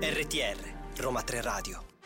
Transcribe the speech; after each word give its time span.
RTR 0.00 0.58
Roma 0.98 1.22
3 1.22 1.40
Radio 1.40 1.97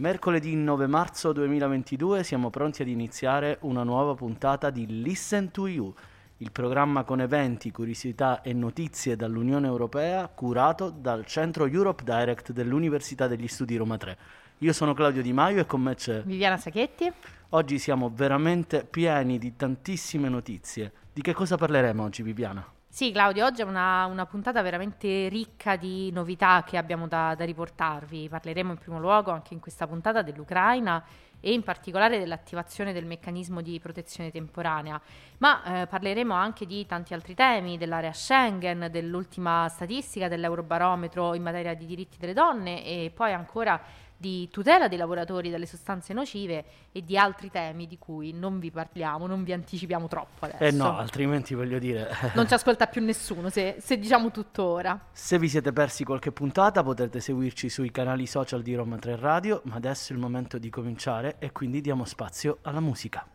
Mercoledì 0.00 0.56
9 0.56 0.86
marzo 0.86 1.30
2022 1.30 2.24
siamo 2.24 2.48
pronti 2.48 2.80
ad 2.80 2.88
iniziare 2.88 3.58
una 3.60 3.82
nuova 3.82 4.14
puntata 4.14 4.70
di 4.70 5.02
Listen 5.02 5.50
to 5.50 5.66
You, 5.66 5.92
il 6.38 6.50
programma 6.52 7.04
con 7.04 7.20
eventi, 7.20 7.70
curiosità 7.70 8.40
e 8.40 8.54
notizie 8.54 9.14
dall'Unione 9.14 9.66
Europea 9.66 10.26
curato 10.28 10.88
dal 10.88 11.26
Centro 11.26 11.66
Europe 11.66 12.02
Direct 12.02 12.52
dell'Università 12.52 13.26
degli 13.26 13.46
Studi 13.46 13.76
Roma 13.76 13.98
3. 13.98 14.16
Io 14.60 14.72
sono 14.72 14.94
Claudio 14.94 15.20
Di 15.20 15.34
Maio 15.34 15.60
e 15.60 15.66
con 15.66 15.82
me 15.82 15.94
c'è 15.94 16.22
Viviana 16.22 16.56
Sacchetti. 16.56 17.12
Oggi 17.50 17.78
siamo 17.78 18.10
veramente 18.10 18.86
pieni 18.88 19.36
di 19.36 19.54
tantissime 19.54 20.30
notizie. 20.30 20.92
Di 21.12 21.20
che 21.20 21.34
cosa 21.34 21.58
parleremo 21.58 22.02
oggi, 22.02 22.22
Viviana? 22.22 22.66
Sì, 22.92 23.12
Claudio, 23.12 23.46
oggi 23.46 23.60
è 23.60 23.64
una, 23.64 24.04
una, 24.06 24.26
puntata 24.26 24.62
veramente 24.62 25.28
ricca 25.28 25.76
di 25.76 26.10
novità 26.10 26.64
che 26.66 26.76
abbiamo 26.76 27.06
da, 27.06 27.36
da, 27.36 27.44
riportarvi. 27.44 28.28
Parleremo 28.28 28.72
in 28.72 28.78
primo 28.78 28.98
luogo 28.98 29.30
anche 29.30 29.54
in 29.54 29.60
questa 29.60 29.86
puntata 29.86 30.22
dell'Ucraina 30.22 31.02
e 31.38 31.52
in 31.52 31.62
particolare 31.62 32.18
dell'attivazione 32.18 32.92
del 32.92 33.06
meccanismo 33.06 33.60
di 33.62 33.78
protezione 33.78 34.32
temporanea, 34.32 35.00
ma 35.38 35.82
eh, 35.82 35.86
parleremo 35.86 36.34
anche 36.34 36.66
di 36.66 36.84
tanti 36.84 37.14
altri 37.14 37.34
temi, 37.34 37.78
dell'area 37.78 38.12
Schengen, 38.12 38.88
dell'ultima 38.90 39.68
statistica 39.68 40.26
dell'Eurobarometro 40.26 41.34
in 41.34 41.42
materia 41.42 41.74
di 41.74 41.86
diritti 41.86 42.18
delle 42.18 42.34
donne 42.34 42.84
e 42.84 43.12
poi 43.14 43.32
ancora 43.32 43.80
di 44.20 44.50
tutela 44.50 44.86
dei 44.86 44.98
lavoratori 44.98 45.48
dalle 45.48 45.64
sostanze 45.64 46.12
nocive 46.12 46.64
e 46.92 47.02
di 47.02 47.16
altri 47.16 47.50
temi 47.50 47.86
di 47.86 47.96
cui 47.96 48.34
non 48.34 48.58
vi 48.58 48.70
parliamo, 48.70 49.26
non 49.26 49.42
vi 49.44 49.54
anticipiamo 49.54 50.08
troppo 50.08 50.44
adesso. 50.44 50.62
Eh 50.62 50.70
no, 50.72 50.98
altrimenti 50.98 51.54
voglio 51.54 51.78
dire... 51.78 52.10
non 52.36 52.46
ci 52.46 52.52
ascolta 52.52 52.86
più 52.86 53.02
nessuno 53.02 53.48
se, 53.48 53.76
se, 53.80 53.98
diciamo 53.98 54.30
tutto 54.30 54.62
ora. 54.62 55.06
Se 55.10 55.38
vi 55.38 55.48
siete 55.48 55.72
persi 55.72 56.04
qualche 56.04 56.32
puntata 56.32 56.82
potete 56.82 57.18
seguirci 57.18 57.70
sui 57.70 57.90
canali 57.90 58.26
social 58.26 58.60
di 58.60 58.74
Roma 58.74 58.98
3 58.98 59.16
Radio, 59.16 59.62
ma 59.64 59.76
adesso 59.76 60.12
è 60.12 60.16
il 60.16 60.20
momento 60.20 60.58
di 60.58 60.68
cominciare 60.68 61.36
e 61.38 61.50
quindi 61.50 61.80
diamo 61.80 62.04
spazio 62.04 62.58
alla 62.60 62.80
musica. 62.80 63.26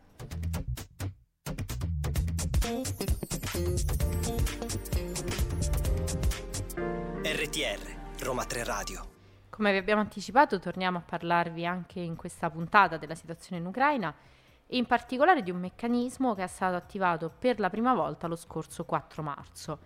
RTR 7.24 7.96
Roma 8.20 8.46
3 8.46 8.64
Radio 8.64 9.15
come 9.56 9.72
vi 9.72 9.78
abbiamo 9.78 10.02
anticipato, 10.02 10.60
torniamo 10.60 10.98
a 10.98 11.02
parlarvi 11.02 11.66
anche 11.66 12.02
in 12.02 12.18
questa 12.18 12.50
puntata 12.50 12.98
della 12.98 13.16
situazione 13.16 13.62
in 13.62 13.66
Ucraina 13.66 14.14
e 14.68 14.76
in 14.76 14.86
particolare 14.86 15.44
di 15.44 15.50
un 15.50 15.62
meccanismo 15.62 16.36
che 16.36 16.44
è 16.44 16.48
stato 16.48 16.76
attivato 16.76 17.32
per 17.40 17.62
la 17.62 17.70
prima 17.70 17.94
volta 17.94 18.28
lo 18.28 18.36
scorso 18.36 18.84
4 18.84 19.24
marzo. 19.24 19.80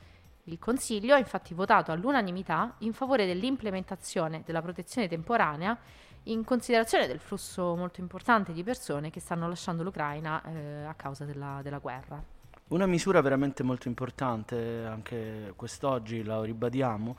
Il 0.45 0.57
Consiglio 0.57 1.13
ha 1.13 1.19
infatti 1.19 1.53
votato 1.53 1.91
all'unanimità 1.91 2.73
in 2.79 2.93
favore 2.93 3.27
dell'implementazione 3.27 4.41
della 4.43 4.63
protezione 4.63 5.07
temporanea 5.07 5.77
in 6.23 6.43
considerazione 6.43 7.05
del 7.05 7.19
flusso 7.19 7.75
molto 7.75 8.01
importante 8.01 8.53
di 8.53 8.63
persone 8.63 9.11
che 9.11 9.19
stanno 9.19 9.47
lasciando 9.47 9.83
l'Ucraina 9.83 10.41
eh, 10.45 10.85
a 10.85 10.95
causa 10.95 11.25
della, 11.25 11.59
della 11.61 11.77
guerra. 11.77 12.19
Una 12.69 12.87
misura 12.87 13.21
veramente 13.21 13.61
molto 13.61 13.87
importante, 13.87 14.83
anche 14.83 15.53
quest'oggi 15.55 16.23
la 16.23 16.41
ribadiamo, 16.41 17.15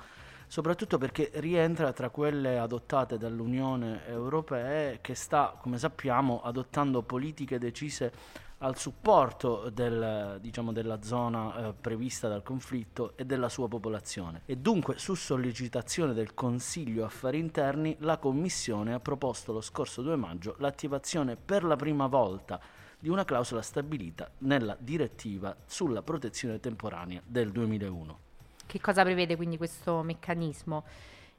soprattutto 0.50 0.98
perché 0.98 1.30
rientra 1.34 1.92
tra 1.92 2.10
quelle 2.10 2.58
adottate 2.58 3.16
dall'Unione 3.16 4.04
Europea 4.08 4.98
che 5.00 5.14
sta, 5.14 5.56
come 5.56 5.78
sappiamo, 5.78 6.42
adottando 6.42 7.02
politiche 7.02 7.56
decise 7.56 8.12
al 8.58 8.76
supporto 8.76 9.70
del, 9.70 10.38
diciamo, 10.40 10.72
della 10.72 11.02
zona 11.02 11.68
eh, 11.68 11.72
prevista 11.72 12.26
dal 12.26 12.42
conflitto 12.42 13.12
e 13.16 13.24
della 13.24 13.48
sua 13.48 13.68
popolazione. 13.68 14.42
E 14.44 14.56
dunque, 14.56 14.98
su 14.98 15.14
sollecitazione 15.14 16.14
del 16.14 16.34
Consiglio 16.34 17.04
Affari 17.04 17.38
Interni, 17.38 17.94
la 18.00 18.18
Commissione 18.18 18.92
ha 18.92 18.98
proposto 18.98 19.52
lo 19.52 19.60
scorso 19.60 20.02
2 20.02 20.16
maggio 20.16 20.56
l'attivazione 20.58 21.36
per 21.36 21.62
la 21.62 21.76
prima 21.76 22.08
volta 22.08 22.60
di 22.98 23.08
una 23.08 23.24
clausola 23.24 23.62
stabilita 23.62 24.28
nella 24.38 24.76
direttiva 24.76 25.56
sulla 25.64 26.02
protezione 26.02 26.58
temporanea 26.58 27.22
del 27.24 27.52
2001. 27.52 28.29
Che 28.70 28.80
cosa 28.80 29.02
prevede 29.02 29.34
quindi 29.34 29.56
questo 29.56 30.00
meccanismo? 30.04 30.84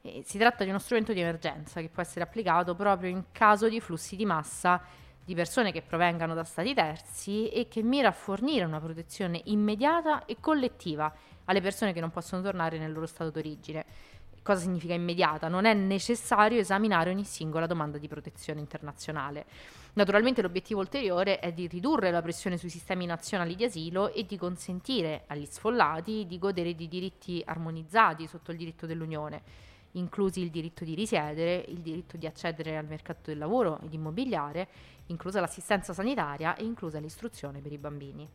Eh, 0.02 0.22
si 0.22 0.36
tratta 0.36 0.64
di 0.64 0.68
uno 0.68 0.78
strumento 0.78 1.14
di 1.14 1.20
emergenza 1.20 1.80
che 1.80 1.88
può 1.88 2.02
essere 2.02 2.22
applicato 2.26 2.74
proprio 2.74 3.08
in 3.08 3.24
caso 3.32 3.70
di 3.70 3.80
flussi 3.80 4.16
di 4.16 4.26
massa 4.26 4.82
di 5.24 5.34
persone 5.34 5.72
che 5.72 5.80
provengano 5.80 6.34
da 6.34 6.44
stati 6.44 6.74
terzi 6.74 7.48
e 7.48 7.68
che 7.68 7.82
mira 7.82 8.08
a 8.08 8.12
fornire 8.12 8.66
una 8.66 8.80
protezione 8.80 9.40
immediata 9.44 10.26
e 10.26 10.36
collettiva 10.40 11.10
alle 11.46 11.62
persone 11.62 11.94
che 11.94 12.00
non 12.00 12.10
possono 12.10 12.42
tornare 12.42 12.76
nel 12.76 12.92
loro 12.92 13.06
stato 13.06 13.30
d'origine. 13.30 13.82
Cosa 14.42 14.60
significa 14.60 14.92
immediata? 14.92 15.48
Non 15.48 15.64
è 15.64 15.72
necessario 15.72 16.60
esaminare 16.60 17.08
ogni 17.08 17.24
singola 17.24 17.66
domanda 17.66 17.96
di 17.96 18.08
protezione 18.08 18.60
internazionale. 18.60 19.46
Naturalmente 19.94 20.40
l'obiettivo 20.40 20.80
ulteriore 20.80 21.38
è 21.38 21.52
di 21.52 21.66
ridurre 21.66 22.10
la 22.10 22.22
pressione 22.22 22.56
sui 22.56 22.70
sistemi 22.70 23.04
nazionali 23.04 23.54
di 23.54 23.64
asilo 23.64 24.10
e 24.10 24.24
di 24.24 24.38
consentire 24.38 25.24
agli 25.26 25.44
sfollati 25.44 26.26
di 26.26 26.38
godere 26.38 26.74
di 26.74 26.88
diritti 26.88 27.42
armonizzati 27.44 28.26
sotto 28.26 28.52
il 28.52 28.56
diritto 28.56 28.86
dell'Unione, 28.86 29.42
inclusi 29.92 30.40
il 30.40 30.50
diritto 30.50 30.84
di 30.84 30.94
risiedere, 30.94 31.62
il 31.68 31.80
diritto 31.80 32.16
di 32.16 32.26
accedere 32.26 32.78
al 32.78 32.86
mercato 32.86 33.20
del 33.24 33.36
lavoro 33.36 33.80
ed 33.82 33.92
immobiliare, 33.92 34.68
inclusa 35.08 35.40
l'assistenza 35.40 35.92
sanitaria 35.92 36.56
e 36.56 36.64
inclusa 36.64 36.98
l'istruzione 36.98 37.60
per 37.60 37.72
i 37.72 37.78
bambini. 37.78 38.26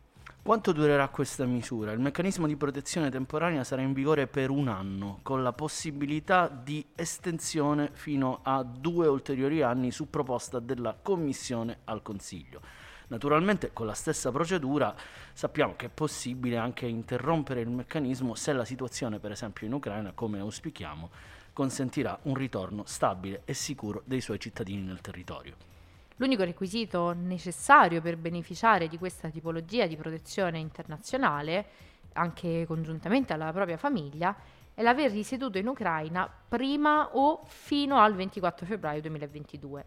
Quanto 0.48 0.72
durerà 0.72 1.08
questa 1.08 1.44
misura? 1.44 1.92
Il 1.92 2.00
meccanismo 2.00 2.46
di 2.46 2.56
protezione 2.56 3.10
temporanea 3.10 3.64
sarà 3.64 3.82
in 3.82 3.92
vigore 3.92 4.26
per 4.26 4.48
un 4.48 4.68
anno, 4.68 5.18
con 5.22 5.42
la 5.42 5.52
possibilità 5.52 6.48
di 6.48 6.82
estensione 6.94 7.90
fino 7.92 8.40
a 8.42 8.62
due 8.62 9.08
ulteriori 9.08 9.60
anni 9.60 9.90
su 9.90 10.08
proposta 10.08 10.58
della 10.58 10.96
Commissione 11.02 11.80
al 11.84 12.00
Consiglio. 12.00 12.62
Naturalmente 13.08 13.74
con 13.74 13.84
la 13.84 13.92
stessa 13.92 14.32
procedura 14.32 14.94
sappiamo 15.34 15.74
che 15.76 15.84
è 15.84 15.90
possibile 15.90 16.56
anche 16.56 16.86
interrompere 16.86 17.60
il 17.60 17.68
meccanismo 17.68 18.34
se 18.34 18.54
la 18.54 18.64
situazione, 18.64 19.18
per 19.18 19.32
esempio 19.32 19.66
in 19.66 19.74
Ucraina, 19.74 20.12
come 20.14 20.38
auspichiamo, 20.38 21.10
consentirà 21.52 22.18
un 22.22 22.34
ritorno 22.34 22.84
stabile 22.86 23.42
e 23.44 23.52
sicuro 23.52 24.00
dei 24.06 24.22
suoi 24.22 24.40
cittadini 24.40 24.80
nel 24.80 25.02
territorio. 25.02 25.77
L'unico 26.20 26.42
requisito 26.42 27.12
necessario 27.12 28.00
per 28.00 28.16
beneficiare 28.16 28.88
di 28.88 28.98
questa 28.98 29.28
tipologia 29.28 29.86
di 29.86 29.96
protezione 29.96 30.58
internazionale, 30.58 31.66
anche 32.14 32.64
congiuntamente 32.66 33.32
alla 33.32 33.52
propria 33.52 33.76
famiglia, 33.76 34.36
è 34.74 34.82
l'aver 34.82 35.12
risieduto 35.12 35.58
in 35.58 35.68
Ucraina 35.68 36.28
prima 36.48 37.10
o 37.12 37.42
fino 37.46 37.98
al 37.98 38.14
24 38.14 38.66
febbraio 38.66 39.00
2022. 39.00 39.84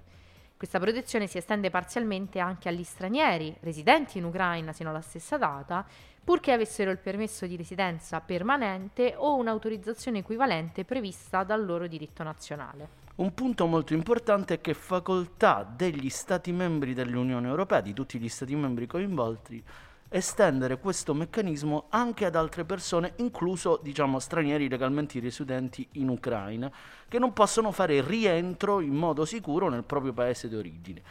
Questa 0.56 0.80
protezione 0.80 1.28
si 1.28 1.38
estende 1.38 1.70
parzialmente 1.70 2.40
anche 2.40 2.70
agli 2.70 2.84
stranieri 2.84 3.54
residenti 3.60 4.18
in 4.18 4.24
Ucraina 4.24 4.72
sino 4.72 4.90
alla 4.90 5.02
stessa 5.02 5.38
data, 5.38 5.86
purché 6.24 6.54
avessero 6.54 6.92
il 6.92 7.00
permesso 7.00 7.46
di 7.46 7.58
residenza 7.58 8.22
permanente 8.22 9.16
o 9.18 9.36
un'autorizzazione 9.36 10.20
equivalente 10.20 10.86
prevista 10.86 11.44
dal 11.44 11.66
loro 11.66 11.88
diritto 11.88 12.24
nazionale. 12.24 13.01
Un 13.22 13.36
punto 13.36 13.68
molto 13.68 13.94
importante 13.94 14.56
è 14.56 14.62
che 14.62 14.74
facoltà 14.74 15.64
degli 15.64 16.10
Stati 16.10 16.52
membri 16.52 16.96
dell'Unione 16.96 17.48
Europea, 17.48 17.80
di 17.80 17.94
tutti 17.94 18.18
gli 18.18 18.28
Stati 18.28 18.56
membri 18.56 18.88
coinvolti, 18.88 19.64
estendere 20.10 20.80
questo 20.80 21.14
meccanismo 21.14 21.86
anche 21.90 22.26
ad 22.26 22.36
altre 22.36 22.66
persone, 22.66 23.14
incluso 23.18 23.80
diciamo, 23.84 24.18
stranieri 24.18 24.68
legalmente 24.68 25.20
residenti 25.20 25.88
in 25.92 26.10
Ucraina, 26.10 26.72
che 27.08 27.20
non 27.20 27.32
possono 27.32 27.72
fare 27.72 28.02
rientro 28.02 28.80
in 28.80 28.96
modo 28.96 29.24
sicuro 29.24 29.70
nel 29.70 29.84
proprio 29.84 30.14
paese 30.14 30.50
di 30.50 30.56
origine 30.56 31.02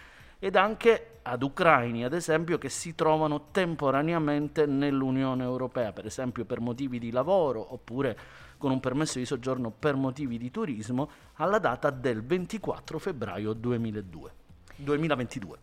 ed 0.43 0.57
anche 0.57 1.19
ad 1.23 1.43
ucraini, 1.43 2.03
ad 2.03 2.15
esempio, 2.15 2.57
che 2.57 2.71
si 2.71 2.95
trovano 2.95 3.51
temporaneamente 3.51 4.65
nell'Unione 4.65 5.45
Europea, 5.45 5.93
per 5.93 6.07
esempio 6.07 6.47
per 6.47 6.61
motivi 6.61 6.99
di 6.99 7.11
lavoro 7.11 7.75
oppure 7.75 8.19
con 8.61 8.71
un 8.71 8.79
permesso 8.79 9.19
di 9.19 9.25
soggiorno 9.25 9.71
per 9.71 9.97
motivi 9.97 10.37
di 10.37 10.51
turismo 10.51 11.11
alla 11.37 11.59
data 11.59 11.89
del 11.89 12.23
24 12.23 12.99
febbraio 12.99 13.55
2002, 13.55 14.33
2022. 14.77 15.59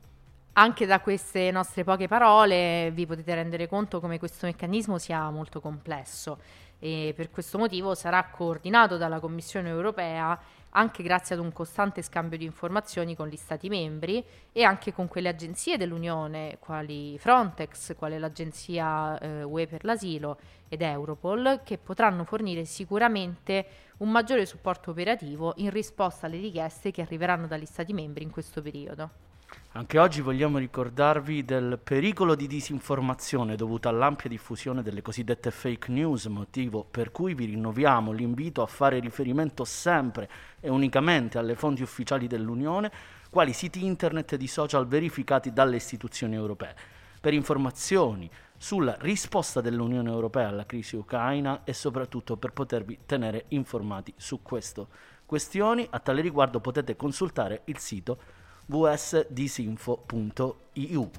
Anche 0.54 0.88
da 0.88 1.00
queste 1.00 1.52
nostre 1.52 1.84
poche 1.84 2.08
parole 2.08 2.90
vi 2.92 3.06
potete 3.06 3.36
rendere 3.36 3.68
conto 3.68 4.00
come 4.00 4.18
questo 4.18 4.48
meccanismo 4.48 4.98
sia 4.98 5.30
molto 5.30 5.62
complesso 5.62 6.40
e 6.80 7.14
per 7.16 7.30
questo 7.30 7.60
motivo 7.60 7.94
sarà 7.94 8.26
coordinato 8.32 8.98
dalla 8.98 9.20
Commissione 9.20 9.70
europea 9.70 10.38
anche 10.77 11.01
grazie 11.01 11.35
ad 11.35 11.41
un 11.41 11.51
costante 11.51 12.03
scambio 12.03 12.38
di 12.38 12.45
informazioni 12.45 13.15
con 13.15 13.27
gli 13.27 13.35
Stati 13.35 13.68
membri 13.68 14.24
e 14.51 14.63
anche 14.63 14.94
con 14.94 15.07
quelle 15.07 15.29
agenzie 15.29 15.75
dell'Unione, 15.75 16.57
quali 16.59 17.18
Frontex, 17.18 17.95
quale 17.95 18.19
l'Agenzia 18.19 19.18
eh, 19.18 19.44
UE 19.44 19.65
per 19.65 19.83
l'asilo 19.83 20.39
ed 20.69 20.83
Europol, 20.83 21.62
che 21.63 21.79
potranno 21.79 22.24
fornire 22.25 22.63
sicuramente 22.65 23.65
un 23.97 24.12
maggiore 24.12 24.45
supporto 24.45 24.91
operativo 24.91 25.53
in 25.57 25.71
risposta 25.71 26.27
alle 26.27 26.38
richieste 26.38 26.91
che 26.91 27.01
arriveranno 27.01 27.47
dagli 27.47 27.65
Stati 27.65 27.94
membri 27.94 28.24
in 28.24 28.29
questo 28.29 28.62
periodo. 28.62 29.26
Anche 29.77 30.00
oggi 30.00 30.21
vogliamo 30.21 30.57
ricordarvi 30.57 31.45
del 31.45 31.77
pericolo 31.77 32.33
di 32.33 32.47
disinformazione 32.47 33.56
dovuto 33.56 33.88
all'ampia 33.88 34.27
diffusione 34.27 34.81
delle 34.81 35.03
cosiddette 35.03 35.51
fake 35.51 35.91
news, 35.91 36.25
motivo 36.25 36.83
per 36.83 37.12
cui 37.12 37.35
vi 37.35 37.45
rinnoviamo 37.45 38.12
l'invito 38.12 38.63
a 38.63 38.65
fare 38.65 38.97
riferimento 38.97 39.63
sempre 39.65 40.27
e 40.59 40.69
unicamente 40.71 41.38
alle 41.38 41.53
fonti 41.53 41.83
ufficiali 41.83 42.25
dell'Unione, 42.25 42.91
quali 43.29 43.53
siti 43.53 43.85
internet 43.85 44.33
e 44.33 44.38
di 44.38 44.47
social 44.47 44.88
verificati 44.88 45.53
dalle 45.53 45.75
istituzioni 45.75 46.33
europee, 46.33 46.75
per 47.21 47.35
informazioni 47.35 48.27
sulla 48.57 48.97
risposta 49.01 49.62
dell'Unione 49.62 50.09
Europea 50.09 50.47
alla 50.47 50.65
crisi 50.65 50.95
ucraina 50.95 51.63
e 51.63 51.74
soprattutto 51.74 52.35
per 52.35 52.51
potervi 52.51 53.01
tenere 53.06 53.45
informati 53.50 54.12
su 54.18 54.41
queste 54.41 54.88
questioni. 55.24 55.85
A 55.88 56.00
tale 56.00 56.21
riguardo 56.21 56.59
potete 56.62 56.95
consultare 56.95 57.62
il 57.65 57.77
sito 57.77 58.18
vsdisinfo.eu. 58.68 61.10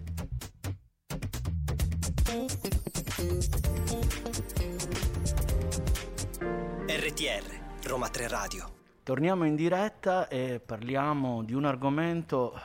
RTR, 6.87 7.61
Roma 7.85 8.09
3 8.09 8.29
Radio. 8.29 8.73
Torniamo 9.03 9.45
in 9.45 9.56
diretta 9.56 10.29
e 10.29 10.61
parliamo 10.61 11.43
di 11.43 11.55
un 11.55 11.65
argomento 11.65 12.55
eh, 12.55 12.61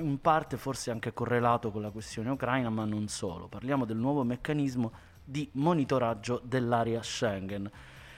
in 0.00 0.20
parte 0.20 0.56
forse 0.56 0.90
anche 0.90 1.12
correlato 1.12 1.70
con 1.70 1.82
la 1.82 1.90
questione 1.90 2.30
ucraina, 2.30 2.70
ma 2.70 2.84
non 2.84 3.06
solo. 3.06 3.46
Parliamo 3.46 3.84
del 3.84 3.98
nuovo 3.98 4.24
meccanismo 4.24 4.90
di 5.22 5.48
monitoraggio 5.52 6.40
dell'area 6.42 7.00
Schengen. 7.02 7.70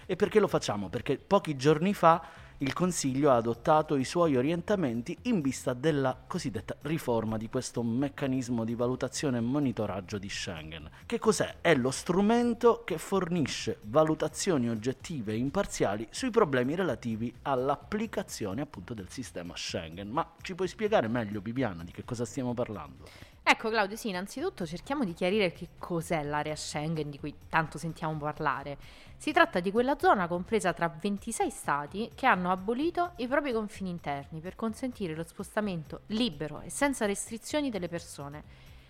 E 0.06 0.16
perché 0.16 0.40
lo 0.40 0.48
facciamo? 0.48 0.88
Perché 0.88 1.18
pochi 1.18 1.56
giorni 1.56 1.92
fa 1.92 2.22
il 2.58 2.72
Consiglio 2.72 3.30
ha 3.30 3.36
adottato 3.36 3.96
i 3.96 4.04
suoi 4.04 4.36
orientamenti 4.36 5.18
in 5.22 5.40
vista 5.40 5.74
della 5.74 6.16
cosiddetta 6.26 6.76
riforma 6.82 7.36
di 7.36 7.48
questo 7.48 7.82
meccanismo 7.82 8.64
di 8.64 8.76
valutazione 8.76 9.38
e 9.38 9.40
monitoraggio 9.40 10.18
di 10.18 10.28
Schengen. 10.28 10.88
Che 11.04 11.18
cos'è? 11.18 11.56
È 11.60 11.74
lo 11.74 11.90
strumento 11.90 12.82
che 12.84 12.96
fornisce 12.98 13.78
valutazioni 13.82 14.70
oggettive 14.70 15.32
e 15.32 15.36
imparziali 15.36 16.06
sui 16.10 16.30
problemi 16.30 16.76
relativi 16.76 17.34
all'applicazione 17.42 18.60
appunto 18.60 18.94
del 18.94 19.10
sistema 19.10 19.54
Schengen. 19.56 20.08
Ma 20.08 20.34
ci 20.40 20.54
puoi 20.54 20.68
spiegare 20.68 21.08
meglio, 21.08 21.40
Viviana, 21.40 21.82
di 21.82 21.90
che 21.90 22.04
cosa 22.04 22.24
stiamo 22.24 22.54
parlando? 22.54 23.32
Ecco 23.46 23.68
Claudio, 23.68 23.94
sì, 23.94 24.08
innanzitutto 24.08 24.64
cerchiamo 24.64 25.04
di 25.04 25.12
chiarire 25.12 25.52
che 25.52 25.68
cos'è 25.78 26.22
l'area 26.22 26.56
Schengen 26.56 27.10
di 27.10 27.18
cui 27.18 27.34
tanto 27.50 27.76
sentiamo 27.76 28.16
parlare. 28.16 28.78
Si 29.18 29.32
tratta 29.32 29.60
di 29.60 29.70
quella 29.70 29.98
zona 29.98 30.26
compresa 30.26 30.72
tra 30.72 30.88
26 30.88 31.50
stati 31.50 32.10
che 32.14 32.24
hanno 32.24 32.50
abolito 32.50 33.12
i 33.16 33.28
propri 33.28 33.52
confini 33.52 33.90
interni 33.90 34.40
per 34.40 34.56
consentire 34.56 35.14
lo 35.14 35.24
spostamento 35.24 36.00
libero 36.06 36.62
e 36.62 36.70
senza 36.70 37.04
restrizioni 37.04 37.68
delle 37.68 37.88
persone, 37.88 38.42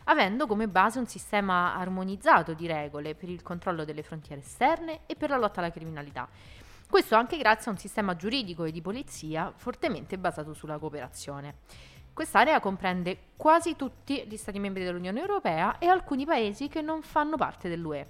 avendo 0.05 0.47
come 0.47 0.69
base 0.69 1.01
un 1.01 1.09
sistema 1.09 1.75
armonizzato 1.75 2.55
di 2.55 2.69
regole 2.69 3.17
per 3.17 3.29
il 3.29 3.43
controllo 3.43 3.85
delle 3.85 4.05
frontiere 4.05 4.41
esterne 4.41 5.01
e 5.07 5.17
per 5.17 5.31
la 5.31 5.37
lotta 5.37 5.59
alla 5.59 5.73
criminalità. 5.73 6.29
Questo 6.89 7.17
anche 7.17 7.39
grazie 7.39 7.73
a 7.73 7.75
un 7.75 7.79
sistema 7.81 8.15
giuridico 8.15 8.63
e 8.63 8.71
di 8.71 8.81
polizia 8.81 9.53
fortemente 9.57 10.17
basato 10.17 10.55
sulla 10.55 10.79
cooperazione. 10.79 11.57
Quest'area 12.15 12.61
comprende 12.61 13.19
quasi 13.37 13.75
tutti 13.75 14.25
gli 14.29 14.37
Stati 14.37 14.61
membri 14.61 14.85
dell'Unione 14.85 15.19
Europea 15.19 15.79
e 15.79 15.89
alcuni 15.89 16.25
paesi 16.25 16.69
che 16.69 16.81
non 16.81 17.03
fanno 17.03 17.37
parte 17.37 17.69
dell'UE. 17.69 18.07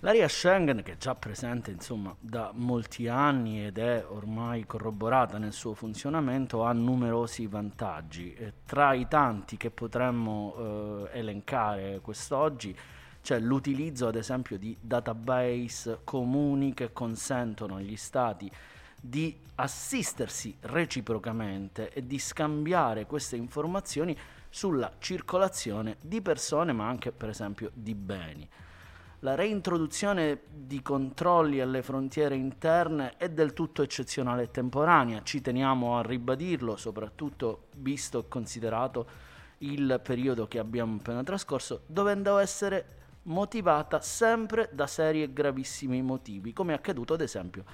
L'area 0.00 0.26
Schengen, 0.26 0.82
che 0.82 0.94
è 0.94 0.96
già 0.96 1.14
presente 1.14 1.70
insomma, 1.70 2.12
da 2.18 2.50
molti 2.52 3.06
anni 3.06 3.64
ed 3.64 3.78
è 3.78 4.04
ormai 4.08 4.66
corroborata 4.66 5.38
nel 5.38 5.52
suo 5.52 5.74
funzionamento, 5.74 6.64
ha 6.64 6.72
numerosi 6.72 7.46
vantaggi. 7.46 8.34
E 8.34 8.54
tra 8.66 8.92
i 8.92 9.06
tanti 9.06 9.56
che 9.56 9.70
potremmo 9.70 11.06
eh, 11.12 11.18
elencare 11.18 12.00
quest'oggi 12.00 12.76
c'è 13.22 13.38
l'utilizzo 13.38 14.08
ad 14.08 14.16
esempio 14.16 14.58
di 14.58 14.76
database 14.80 16.00
comuni 16.02 16.74
che 16.74 16.92
consentono 16.92 17.76
agli 17.76 17.96
Stati 17.96 18.50
di 19.00 19.38
assistersi 19.56 20.56
reciprocamente 20.60 21.92
e 21.92 22.06
di 22.06 22.18
scambiare 22.18 23.06
queste 23.06 23.36
informazioni 23.36 24.16
sulla 24.50 24.92
circolazione 24.98 25.96
di 26.00 26.20
persone 26.22 26.72
ma 26.72 26.88
anche 26.88 27.12
per 27.12 27.28
esempio 27.28 27.70
di 27.74 27.94
beni. 27.94 28.48
La 29.22 29.34
reintroduzione 29.34 30.42
di 30.48 30.80
controlli 30.80 31.60
alle 31.60 31.82
frontiere 31.82 32.36
interne 32.36 33.14
è 33.16 33.28
del 33.28 33.52
tutto 33.52 33.82
eccezionale 33.82 34.44
e 34.44 34.50
temporanea, 34.52 35.24
ci 35.24 35.40
teniamo 35.40 35.98
a 35.98 36.02
ribadirlo, 36.02 36.76
soprattutto 36.76 37.66
visto 37.78 38.20
e 38.20 38.28
considerato 38.28 39.08
il 39.58 40.00
periodo 40.04 40.46
che 40.46 40.60
abbiamo 40.60 40.98
appena 40.98 41.24
trascorso, 41.24 41.82
dovendo 41.86 42.38
essere 42.38 42.96
motivata 43.22 44.00
sempre 44.00 44.70
da 44.72 44.86
seri 44.86 45.20
e 45.24 45.32
gravissimi 45.32 46.00
motivi, 46.00 46.52
come 46.52 46.72
è 46.72 46.76
accaduto 46.76 47.14
ad 47.14 47.20
esempio 47.20 47.64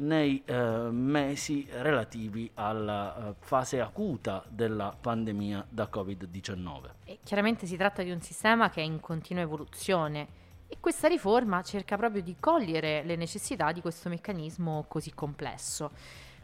nei 0.00 0.42
eh, 0.44 0.54
mesi 0.90 1.66
relativi 1.70 2.50
alla 2.54 3.14
uh, 3.16 3.34
fase 3.38 3.80
acuta 3.80 4.44
della 4.48 4.96
pandemia 4.98 5.66
da 5.68 5.88
Covid-19. 5.92 6.90
E 7.04 7.18
chiaramente 7.22 7.66
si 7.66 7.76
tratta 7.76 8.02
di 8.02 8.10
un 8.10 8.20
sistema 8.20 8.70
che 8.70 8.80
è 8.80 8.84
in 8.84 9.00
continua 9.00 9.42
evoluzione 9.42 10.38
e 10.68 10.76
questa 10.80 11.08
riforma 11.08 11.62
cerca 11.62 11.96
proprio 11.96 12.22
di 12.22 12.36
cogliere 12.38 13.02
le 13.02 13.16
necessità 13.16 13.72
di 13.72 13.80
questo 13.80 14.08
meccanismo 14.08 14.84
così 14.88 15.12
complesso. 15.12 15.90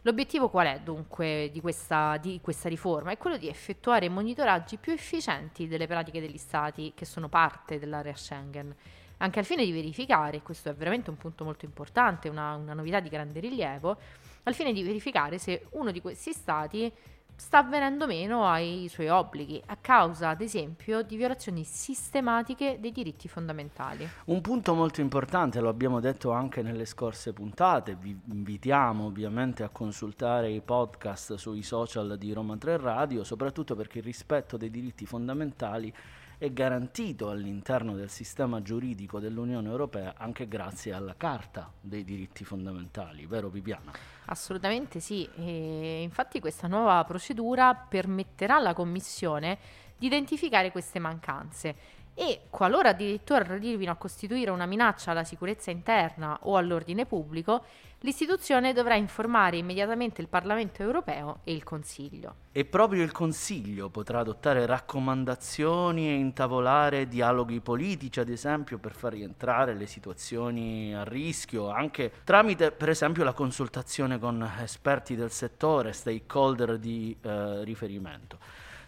L'obiettivo 0.01 0.49
qual 0.49 0.67
è 0.67 0.79
dunque 0.83 1.49
di 1.51 1.59
questa, 1.59 2.17
di 2.17 2.39
questa, 2.41 2.69
riforma? 2.69 3.11
È 3.11 3.17
quello 3.17 3.37
di 3.37 3.49
effettuare 3.49 4.07
monitoraggi 4.07 4.77
più 4.77 4.93
efficienti 4.93 5.67
delle 5.67 5.87
pratiche 5.87 6.21
degli 6.21 6.37
Stati 6.37 6.93
che 6.95 7.05
sono 7.05 7.27
parte 7.27 7.79
dell'area 7.79 8.15
Schengen 8.15 8.73
anche 9.17 9.39
al 9.39 9.45
fine 9.45 9.65
di 9.65 9.71
verificare, 9.71 10.41
questo 10.41 10.69
è 10.69 10.73
veramente 10.73 11.09
un 11.09 11.17
punto 11.17 11.43
molto 11.43 11.65
importante, 11.65 12.29
una, 12.29 12.55
una 12.55 12.73
novità 12.73 12.99
di 12.99 13.09
grande 13.09 13.39
rilievo, 13.39 13.97
al 14.43 14.53
fine 14.53 14.73
di 14.73 14.83
verificare 14.83 15.37
se 15.37 15.65
uno 15.71 15.91
di 15.91 16.01
questi 16.01 16.31
stati 16.33 16.91
sta 17.37 17.61
venendo 17.61 18.07
meno 18.07 18.47
ai 18.47 18.87
suoi 18.89 19.09
obblighi 19.09 19.61
a 19.67 19.77
causa, 19.79 20.29
ad 20.29 20.41
esempio, 20.41 21.03
di 21.03 21.15
violazioni 21.15 21.63
sistematiche 21.63 22.77
dei 22.79 22.91
diritti 22.91 23.27
fondamentali. 23.27 24.09
Un 24.25 24.41
punto 24.41 24.73
molto 24.73 25.01
importante, 25.01 25.59
lo 25.59 25.69
abbiamo 25.69 25.99
detto 25.99 26.31
anche 26.31 26.63
nelle 26.63 26.85
scorse 26.85 27.33
puntate, 27.33 27.95
vi 27.95 28.19
invitiamo 28.31 29.05
ovviamente 29.05 29.63
a 29.63 29.69
consultare 29.69 30.49
i 30.49 30.61
podcast 30.61 31.35
sui 31.35 31.61
social 31.61 32.17
di 32.17 32.33
Roma 32.33 32.57
3 32.57 32.77
Radio, 32.77 33.23
soprattutto 33.23 33.75
perché 33.75 33.99
il 33.99 34.03
rispetto 34.03 34.57
dei 34.57 34.71
diritti 34.71 35.05
fondamentali 35.05 35.93
è 36.37 36.51
garantito 36.51 37.29
all'interno 37.29 37.95
del 37.95 38.09
sistema 38.09 38.61
giuridico 38.61 39.19
dell'Unione 39.19 39.67
Europea 39.67 40.13
anche 40.17 40.47
grazie 40.47 40.93
alla 40.93 41.15
Carta 41.17 41.71
dei 41.81 42.03
diritti 42.03 42.43
fondamentali, 42.43 43.25
vero 43.25 43.49
Viviana? 43.49 43.91
Assolutamente 44.25 44.99
sì, 44.99 45.27
e 45.35 46.01
infatti 46.03 46.39
questa 46.39 46.67
nuova 46.67 47.03
procedura 47.05 47.73
permetterà 47.73 48.57
alla 48.57 48.73
Commissione 48.73 49.57
di 49.97 50.05
identificare 50.05 50.71
queste 50.71 50.99
mancanze 50.99 51.75
e 52.19 52.47
qualora 52.49 52.89
addirittura 52.89 53.45
arrivino 53.45 53.91
a 53.91 53.95
costituire 53.95 54.49
una 54.49 54.65
minaccia 54.65 55.11
alla 55.11 55.23
sicurezza 55.23 55.69
interna 55.69 56.39
o 56.41 56.57
all'ordine 56.57 57.05
pubblico, 57.05 57.63
l'istituzione 57.99 58.73
dovrà 58.73 58.95
informare 58.95 59.57
immediatamente 59.57 60.21
il 60.21 60.27
Parlamento 60.27 60.81
europeo 60.81 61.41
e 61.43 61.53
il 61.53 61.61
Consiglio. 61.63 62.37
E 62.51 62.65
proprio 62.65 63.03
il 63.03 63.11
Consiglio 63.11 63.89
potrà 63.89 64.21
adottare 64.21 64.65
raccomandazioni 64.65 66.07
e 66.07 66.13
intavolare 66.15 67.07
dialoghi 67.07 67.59
politici, 67.59 68.19
ad 68.19 68.29
esempio, 68.29 68.79
per 68.79 68.93
far 68.93 69.11
rientrare 69.11 69.75
le 69.75 69.85
situazioni 69.85 70.95
a 70.95 71.03
rischio, 71.03 71.69
anche 71.69 72.11
tramite, 72.23 72.71
per 72.71 72.89
esempio, 72.89 73.23
la 73.23 73.33
consultazione 73.33 74.17
con 74.17 74.41
esperti 74.59 75.15
del 75.15 75.29
settore, 75.29 75.93
stakeholder 75.93 76.79
di 76.79 77.15
eh, 77.21 77.63
riferimento. 77.63 78.39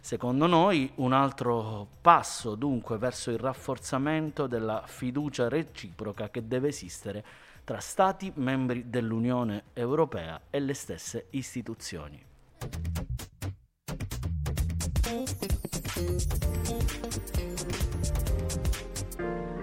Secondo 0.02 0.48
noi 0.48 0.92
un 0.96 1.14
altro 1.14 1.88
passo 2.02 2.56
dunque 2.56 2.98
verso 2.98 3.32
il 3.32 3.38
rafforzamento 3.38 4.48
della 4.48 4.84
fiducia 4.86 5.50
reciproca 5.50 6.30
che 6.30 6.48
deve 6.48 6.70
esistere 6.70 7.24
tra 7.64 7.80
Stati 7.80 8.32
membri 8.36 8.90
dell'Unione 8.90 9.66
Europea 9.74 10.42
e 10.50 10.60
le 10.60 10.74
stesse 10.74 11.28
istituzioni. 11.32 12.26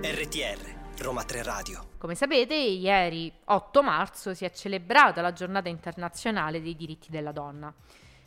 RTR 0.02 0.74
Roma 0.98 1.24
3 1.24 1.42
Radio. 1.42 1.88
Come 1.98 2.14
sapete, 2.14 2.54
ieri 2.54 3.32
8 3.44 3.82
marzo 3.82 4.34
si 4.34 4.44
è 4.44 4.50
celebrata 4.50 5.20
la 5.20 5.32
giornata 5.32 5.68
internazionale 5.68 6.62
dei 6.62 6.76
diritti 6.76 7.10
della 7.10 7.32
donna. 7.32 7.74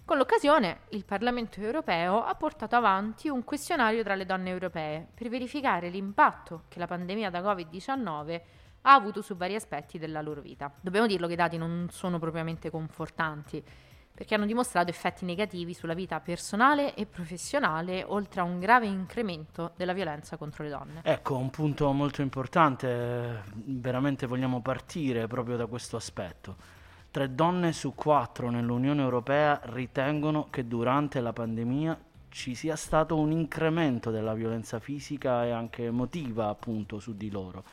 Con 0.10 0.18
l'occasione, 0.18 0.80
il 0.90 1.06
Parlamento 1.06 1.62
europeo 1.62 2.24
ha 2.24 2.34
portato 2.34 2.76
avanti 2.76 3.30
un 3.30 3.44
questionario 3.44 4.02
tra 4.02 4.16
le 4.16 4.26
donne 4.26 4.50
europee 4.50 5.08
per 5.14 5.30
verificare 5.30 5.90
l'impatto 5.90 6.64
che 6.68 6.80
la 6.80 6.88
pandemia 6.88 7.30
da 7.30 7.42
Covid-19 7.42 8.42
ha 8.82 8.94
avuto 8.96 9.22
su 9.22 9.36
vari 9.36 9.54
aspetti 9.54 10.00
della 10.00 10.24
loro 10.24 10.42
vita. 10.42 10.74
Dobbiamo 10.82 11.06
dirlo 11.06 11.28
che 11.28 11.34
i 11.34 11.36
dati 11.36 11.58
non 11.58 11.90
sono 11.92 12.18
propriamente 12.18 12.72
confortanti, 12.72 13.64
perché 14.12 14.34
hanno 14.34 14.48
dimostrato 14.48 14.90
effetti 14.90 15.26
negativi 15.26 15.76
sulla 15.76 15.94
vita 15.94 16.20
personale 16.22 16.96
e 16.96 17.06
professionale, 17.06 18.04
oltre 18.04 18.42
a 18.42 18.46
un 18.46 18.58
grave 18.58 18.88
incremento 18.88 19.74
della 19.76 19.94
violenza 19.94 20.38
contro 20.38 20.64
le 20.64 20.72
donne. 20.72 21.02
Ecco, 21.04 21.38
un 21.38 21.52
punto 21.52 21.92
molto 21.92 22.24
importante, 22.24 23.44
veramente 23.54 24.26
vogliamo 24.26 24.60
partire 24.60 25.28
proprio 25.28 25.56
da 25.56 25.68
questo 25.68 25.98
aspetto. 25.98 26.79
Tre 27.12 27.34
donne 27.34 27.74
su 27.74 27.96
quattro 27.96 28.52
nell'Unione 28.52 29.02
Europea 29.02 29.60
ritengono 29.64 30.46
che 30.52 30.68
durante 30.68 31.22
la 31.22 31.34
pandemia 31.34 32.00
ci 32.30 32.54
sia 32.54 32.76
stato 32.76 33.18
un 33.18 33.32
incremento 33.32 34.12
della 34.12 34.36
violenza 34.36 34.80
fisica 34.80 35.44
e 35.44 35.50
anche 35.50 35.86
emotiva 35.86 36.50
appunto 36.50 37.00
su 37.00 37.18
di 37.18 37.32
loro, 37.32 37.64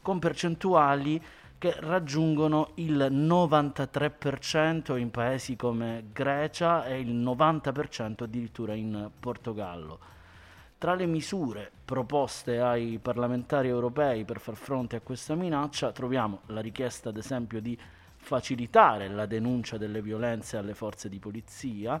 con 0.00 0.18
percentuali 0.18 1.22
che 1.58 1.74
raggiungono 1.78 2.70
il 2.76 2.96
93% 2.96 4.96
in 4.96 5.10
paesi 5.10 5.54
come 5.54 6.04
Grecia 6.10 6.86
e 6.86 6.98
il 6.98 7.14
90% 7.14 8.22
addirittura 8.22 8.72
in 8.72 9.10
Portogallo. 9.20 9.98
Tra 10.78 10.94
le 10.94 11.04
misure 11.04 11.70
proposte 11.84 12.58
ai 12.60 12.98
parlamentari 13.02 13.68
europei 13.68 14.24
per 14.24 14.40
far 14.40 14.54
fronte 14.54 14.96
a 14.96 15.00
questa 15.00 15.34
minaccia 15.34 15.92
troviamo 15.92 16.40
la 16.46 16.60
richiesta 16.60 17.10
ad 17.10 17.18
esempio 17.18 17.60
di 17.60 17.78
facilitare 18.18 19.08
la 19.08 19.26
denuncia 19.26 19.78
delle 19.78 20.02
violenze 20.02 20.56
alle 20.56 20.74
forze 20.74 21.08
di 21.08 21.18
polizia, 21.18 22.00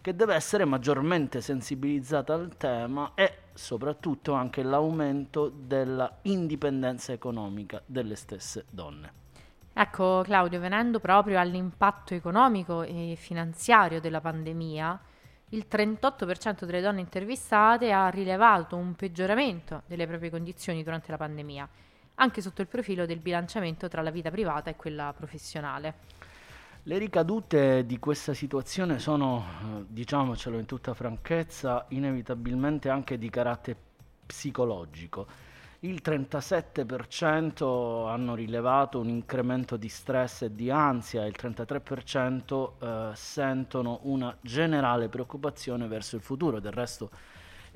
che 0.00 0.14
deve 0.14 0.34
essere 0.34 0.64
maggiormente 0.64 1.40
sensibilizzata 1.40 2.32
al 2.32 2.56
tema 2.56 3.12
e 3.14 3.38
soprattutto 3.54 4.32
anche 4.32 4.62
l'aumento 4.62 5.48
della 5.48 6.18
indipendenza 6.22 7.12
economica 7.12 7.82
delle 7.84 8.14
stesse 8.14 8.64
donne. 8.70 9.24
Ecco 9.72 10.22
Claudio, 10.22 10.60
venendo 10.60 11.00
proprio 11.00 11.38
all'impatto 11.38 12.14
economico 12.14 12.82
e 12.82 13.14
finanziario 13.18 14.00
della 14.00 14.20
pandemia, 14.20 15.00
il 15.50 15.66
38% 15.70 16.64
delle 16.64 16.80
donne 16.80 17.00
intervistate 17.00 17.92
ha 17.92 18.08
rilevato 18.08 18.76
un 18.76 18.94
peggioramento 18.94 19.82
delle 19.86 20.06
proprie 20.06 20.30
condizioni 20.30 20.82
durante 20.82 21.10
la 21.10 21.18
pandemia 21.18 21.68
anche 22.16 22.40
sotto 22.40 22.60
il 22.60 22.68
profilo 22.68 23.06
del 23.06 23.18
bilanciamento 23.18 23.88
tra 23.88 24.02
la 24.02 24.10
vita 24.10 24.30
privata 24.30 24.70
e 24.70 24.76
quella 24.76 25.12
professionale. 25.16 25.94
Le 26.84 26.98
ricadute 26.98 27.84
di 27.84 27.98
questa 27.98 28.32
situazione 28.32 29.00
sono, 29.00 29.44
eh, 29.44 29.84
diciamocelo 29.88 30.56
in 30.56 30.66
tutta 30.66 30.94
franchezza, 30.94 31.86
inevitabilmente 31.88 32.88
anche 32.88 33.18
di 33.18 33.28
carattere 33.28 33.76
psicologico. 34.24 35.26
Il 35.80 36.00
37% 36.02 38.08
hanno 38.08 38.36
rilevato 38.36 39.00
un 39.00 39.08
incremento 39.08 39.76
di 39.76 39.88
stress 39.88 40.42
e 40.42 40.54
di 40.54 40.70
ansia, 40.70 41.26
il 41.26 41.34
33% 41.36 42.72
eh, 42.78 43.10
sentono 43.14 43.98
una 44.02 44.34
generale 44.40 45.08
preoccupazione 45.08 45.88
verso 45.88 46.14
il 46.14 46.22
futuro. 46.22 46.60
Del 46.60 46.72
resto 46.72 47.10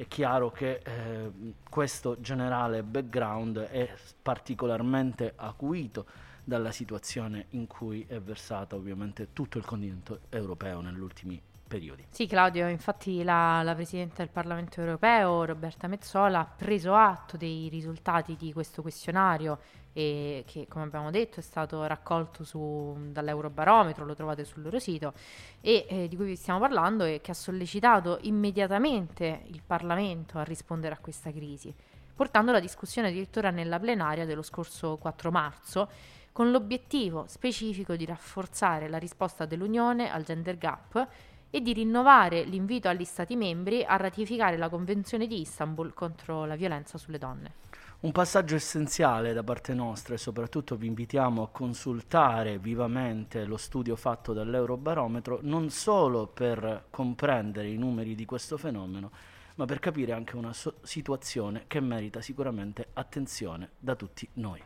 è 0.00 0.08
chiaro 0.08 0.50
che 0.50 0.80
eh, 0.82 1.30
questo 1.68 2.18
generale 2.22 2.82
background 2.82 3.58
è 3.58 3.94
particolarmente 4.22 5.34
acuito 5.36 6.06
dalla 6.42 6.72
situazione 6.72 7.48
in 7.50 7.66
cui 7.66 8.06
è 8.08 8.18
versato 8.18 8.76
ovviamente 8.76 9.34
tutto 9.34 9.58
il 9.58 9.66
continente 9.66 10.20
europeo 10.30 10.80
negli 10.80 11.00
ultimi 11.00 11.38
periodi. 11.70 12.04
Sì 12.10 12.26
Claudio, 12.26 12.66
infatti 12.66 13.22
la, 13.22 13.62
la, 13.62 13.76
Presidente 13.76 14.16
del 14.16 14.28
Parlamento 14.28 14.80
europeo 14.80 15.44
Roberta 15.44 15.86
Mezzola 15.86 16.40
ha 16.40 16.44
preso 16.44 16.96
atto 16.96 17.36
dei 17.36 17.68
risultati 17.68 18.34
di 18.34 18.52
questo 18.52 18.82
questionario 18.82 19.60
e 19.92 20.42
che 20.48 20.66
come 20.68 20.84
abbiamo 20.84 21.12
detto 21.12 21.38
è 21.38 21.42
stato 21.42 21.86
raccolto 21.86 22.42
su, 22.42 22.96
dall'Eurobarometro, 23.10 24.04
lo 24.04 24.14
trovate 24.14 24.44
sul 24.44 24.62
loro 24.62 24.80
sito, 24.80 25.12
e 25.60 25.86
eh, 25.88 26.08
di 26.08 26.16
cui 26.16 26.26
vi 26.26 26.36
stiamo 26.36 26.58
parlando 26.58 27.04
e 27.04 27.20
che 27.20 27.30
ha 27.30 27.34
sollecitato 27.34 28.18
immediatamente 28.22 29.42
il 29.46 29.62
Parlamento 29.64 30.38
a 30.38 30.42
rispondere 30.42 30.94
a 30.94 30.98
questa 30.98 31.30
crisi, 31.30 31.72
portando 32.14 32.50
la 32.50 32.60
discussione 32.60 33.08
addirittura 33.08 33.50
nella 33.50 33.78
plenaria 33.78 34.26
dello 34.26 34.42
scorso 34.42 34.96
4 34.96 35.30
marzo, 35.30 35.88
con 36.32 36.50
l'obiettivo 36.50 37.24
specifico 37.26 37.96
di 37.96 38.04
rafforzare 38.04 38.88
la 38.88 38.98
risposta 38.98 39.46
dell'Unione 39.46 40.10
al 40.10 40.22
gender 40.22 40.56
gap 40.56 41.08
e 41.50 41.60
di 41.60 41.72
rinnovare 41.72 42.44
l'invito 42.44 42.88
agli 42.88 43.04
Stati 43.04 43.36
membri 43.36 43.84
a 43.84 43.96
ratificare 43.96 44.56
la 44.56 44.68
Convenzione 44.68 45.26
di 45.26 45.40
Istanbul 45.40 45.92
contro 45.92 46.44
la 46.44 46.56
violenza 46.56 46.96
sulle 46.96 47.18
donne. 47.18 47.54
Un 48.00 48.12
passaggio 48.12 48.54
essenziale 48.54 49.34
da 49.34 49.42
parte 49.42 49.74
nostra 49.74 50.14
e 50.14 50.18
soprattutto 50.18 50.76
vi 50.76 50.86
invitiamo 50.86 51.42
a 51.42 51.48
consultare 51.48 52.58
vivamente 52.58 53.44
lo 53.44 53.58
studio 53.58 53.94
fatto 53.94 54.32
dall'Eurobarometro 54.32 55.40
non 55.42 55.68
solo 55.68 56.26
per 56.26 56.86
comprendere 56.88 57.68
i 57.68 57.76
numeri 57.76 58.14
di 58.14 58.24
questo 58.24 58.56
fenomeno, 58.56 59.10
ma 59.56 59.66
per 59.66 59.80
capire 59.80 60.12
anche 60.12 60.36
una 60.36 60.54
so- 60.54 60.76
situazione 60.80 61.64
che 61.66 61.80
merita 61.80 62.22
sicuramente 62.22 62.88
attenzione 62.94 63.72
da 63.78 63.94
tutti 63.94 64.26
noi. 64.34 64.62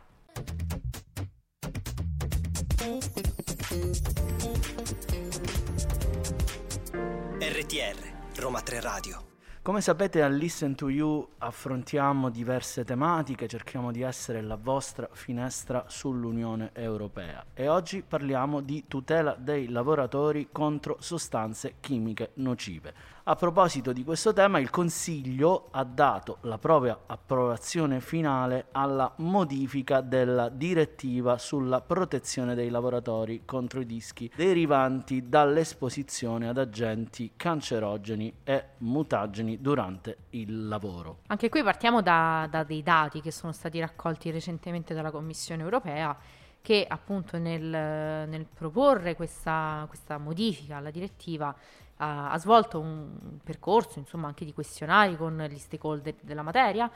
RTR 7.65 8.41
Roma 8.41 8.61
3 8.61 8.79
Radio 8.79 9.33
come 9.63 9.81
sapete 9.81 10.21
a 10.21 10.27
Listen 10.27 10.75
to 10.75 10.89
You 10.89 11.27
affrontiamo 11.39 12.29
diverse 12.29 12.83
tematiche, 12.83 13.47
cerchiamo 13.47 13.91
di 13.91 14.03
essere 14.03 14.41
la 14.41 14.57
vostra 14.61 15.09
finestra 15.11 15.85
sull'Unione 15.87 16.69
Europea 16.73 17.43
e 17.55 17.67
oggi 17.67 18.03
parliamo 18.03 18.61
di 18.61 18.85
tutela 18.87 19.33
dei 19.33 19.69
lavoratori 19.69 20.49
contro 20.51 20.97
sostanze 20.99 21.77
chimiche 21.79 22.33
nocive. 22.35 22.93
A 23.27 23.35
proposito 23.35 23.91
di 23.91 24.03
questo 24.03 24.33
tema, 24.33 24.59
il 24.59 24.69
Consiglio 24.69 25.69
ha 25.71 25.83
dato 25.83 26.37
la 26.41 26.59
propria 26.59 26.95
approvazione 27.07 27.99
finale 27.99 28.67
alla 28.71 29.11
modifica 29.17 30.01
della 30.01 30.49
direttiva 30.49 31.39
sulla 31.39 31.81
protezione 31.81 32.53
dei 32.53 32.69
lavoratori 32.69 33.41
contro 33.43 33.79
i 33.79 33.85
rischi 33.85 34.31
derivanti 34.35 35.27
dall'esposizione 35.27 36.47
ad 36.47 36.59
agenti 36.59 37.31
cancerogeni 37.35 38.31
e 38.43 38.63
mutageni 38.77 39.59
durante 39.59 40.17
il 40.29 40.67
lavoro. 40.67 41.21
Anche 41.25 41.49
qui 41.49 41.63
partiamo 41.63 42.03
da, 42.03 42.47
da 42.47 42.63
dei 42.63 42.83
dati 42.83 43.21
che 43.21 43.31
sono 43.31 43.53
stati 43.53 43.79
raccolti 43.79 44.29
recentemente 44.29 44.93
dalla 44.93 45.09
Commissione 45.09 45.63
europea 45.63 46.15
che 46.61 46.85
appunto 46.87 47.37
nel, 47.37 47.61
nel 47.61 48.45
proporre 48.51 49.15
questa, 49.15 49.85
questa 49.87 50.17
modifica 50.19 50.77
alla 50.77 50.89
direttiva 50.89 51.55
ha, 51.97 52.31
ha, 52.31 52.37
svolto 52.37 52.79
un 52.79 53.37
percorso 53.43 53.99
insomma 53.99 54.27
anche 54.27 54.45
di 54.45 54.53
questionari 54.53 55.15
con 55.15 55.37
gli 55.49 55.57
stakeholder 55.57 56.15
della 56.21 56.41
materia 56.41 56.89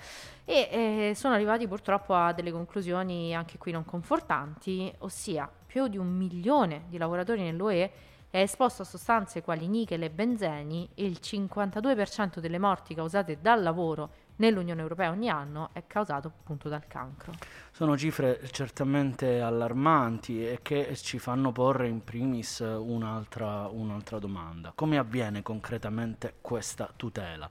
e 0.44 0.70
eh, 1.10 1.15
sono 1.15 1.34
arrivati 1.34 1.68
purtroppo 1.68 2.13
a 2.13 2.34
delle 2.34 2.51
conclusioni 2.51 3.36
anche 3.36 3.58
qui 3.58 3.72
non 3.72 3.86
confortanti, 3.86 4.94
ossia 5.00 5.50
più 5.65 5.88
di 5.88 5.98
un 5.98 6.08
milione 6.08 6.86
di 6.89 6.98
lavoratori 6.98 7.44
nell'UE 7.44 7.91
è 8.29 8.41
esposto 8.41 8.84
a 8.84 8.86
sostanze 8.86 9.41
quali 9.41 9.68
nichel 9.68 10.03
e 10.03 10.10
benzeni 10.10 10.89
e 10.94 11.06
il 11.06 11.20
52% 11.22 12.39
delle 12.39 12.60
morti 12.60 12.94
causate 12.94 13.39
dal 13.41 13.63
lavoro 13.63 14.12
nell'Unione 14.39 14.81
Europea 14.81 15.10
ogni 15.12 15.29
anno 15.29 15.69
è 15.74 15.84
causato 15.88 16.27
appunto 16.27 16.67
dal 16.67 16.86
cancro. 16.88 17.34
Sono 17.72 17.98
cifre 17.98 18.41
certamente 18.51 19.39
allarmanti 19.39 20.46
e 20.46 20.60
che 20.62 20.96
ci 20.96 21.19
fanno 21.19 21.51
porre 21.51 21.88
in 21.88 22.03
primis 22.03 22.60
un'altra, 22.60 23.67
un'altra 23.67 24.19
domanda. 24.19 24.72
Come 24.75 24.98
avviene 24.98 25.41
concretamente 25.41 26.36
questa 26.41 26.91
tutela? 26.96 27.50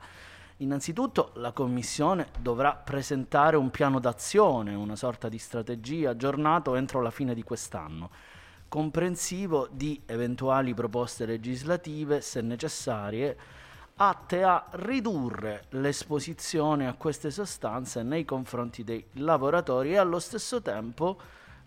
Innanzitutto 0.61 1.31
la 1.37 1.53
Commissione 1.53 2.31
dovrà 2.41 2.75
presentare 2.75 3.57
un 3.57 3.71
piano 3.71 4.01
d'azione, 4.01 4.75
una 4.75 4.97
sorta 4.97 5.29
di 5.29 5.39
strategia 5.39 6.11
aggiornato 6.11 6.75
entro 6.75 7.01
la 7.01 7.13
fine 7.13 7.33
di 7.33 7.45
quest'anno, 7.45 8.11
comprensivo 8.67 9.69
di 9.71 10.03
eventuali 10.05 10.75
proposte 10.75 11.27
legislative, 11.27 12.21
se 12.21 12.41
necessarie, 12.41 13.39
atte 14.01 14.43
a 14.45 14.65
ridurre 14.71 15.65
l'esposizione 15.71 16.87
a 16.87 16.95
queste 16.95 17.31
sostanze 17.31 18.03
nei 18.03 18.25
confronti 18.25 18.85
dei 18.85 19.05
lavoratori 19.15 19.93
e 19.93 19.97
allo 19.97 20.21
stesso 20.21 20.63
tempo 20.63 21.19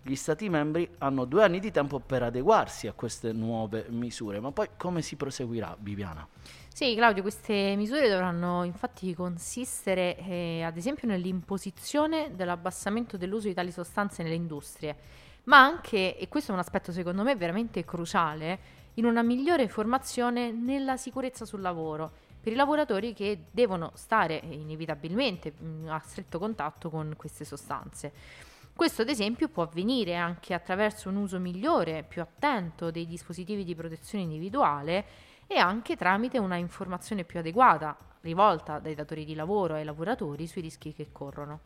Gli 0.02 0.16
Stati 0.16 0.48
membri 0.50 0.90
hanno 1.00 1.26
due 1.26 1.44
anni 1.44 1.60
di 1.60 1.72
tempo 1.72 2.00
per 2.00 2.24
adeguarsi 2.24 2.88
a 2.88 2.94
queste 2.94 3.34
nuove 3.34 3.86
misure, 3.90 4.40
ma 4.40 4.52
poi 4.52 4.70
come 4.78 5.02
si 5.02 5.16
proseguirà, 5.16 5.76
Viviana? 5.80 6.26
Sì, 6.74 6.96
Claudio, 6.96 7.22
queste 7.22 7.76
misure 7.76 8.10
dovranno 8.10 8.64
infatti 8.64 9.14
consistere 9.14 10.18
eh, 10.18 10.64
ad 10.64 10.78
esempio 10.78 11.08
nell'imposizione 11.08 12.32
dell'abbassamento 12.34 13.18
dell'uso 13.18 13.50
di 13.50 13.54
tali 13.54 13.72
sostanze 13.72 14.24
nelle 14.24 14.36
industrie, 14.36 14.96
ma 15.44 15.60
anche, 15.60 16.18
e 16.18 16.28
questo 16.30 16.52
è 16.52 16.54
un 16.54 16.62
aspetto 16.62 16.94
secondo 16.94 17.24
me 17.24 17.36
veramente 17.36 17.84
cruciale, 17.84 18.81
in 18.96 19.06
una 19.06 19.22
migliore 19.22 19.68
formazione 19.68 20.52
nella 20.52 20.98
sicurezza 20.98 21.46
sul 21.46 21.62
lavoro 21.62 22.12
per 22.42 22.52
i 22.52 22.56
lavoratori 22.56 23.14
che 23.14 23.46
devono 23.52 23.92
stare 23.94 24.42
inevitabilmente 24.44 25.54
mm, 25.62 25.88
a 25.88 26.00
stretto 26.00 26.40
contatto 26.40 26.90
con 26.90 27.14
queste 27.16 27.46
sostanze. 27.46 28.12
Questo 28.74 29.04
ad 29.04 29.10
esempio 29.10 29.48
può 29.48 29.64
avvenire 29.64 30.16
anche 30.16 30.54
attraverso 30.54 31.10
un 31.10 31.18
uso 31.18 31.40
migliore, 31.40 32.04
più 32.08 32.22
attento 32.22 32.90
dei 32.90 33.06
dispositivi 33.06 33.64
di 33.64 33.76
protezione 33.76 34.24
individuale 34.24 35.06
e 35.54 35.60
anche 35.60 35.98
tramite 35.98 36.38
una 36.38 36.56
informazione 36.56 37.26
più 37.26 37.40
adeguata 37.40 37.98
rivolta 38.22 38.80
dai 38.80 38.96
datori 38.96 39.26
di 39.26 39.36
lavoro 39.36 39.74
ai 39.74 39.84
lavoratori 39.84 40.48
sui 40.48 40.62
rischi 40.62 40.94
che 40.94 41.10
corrono. 41.12 41.62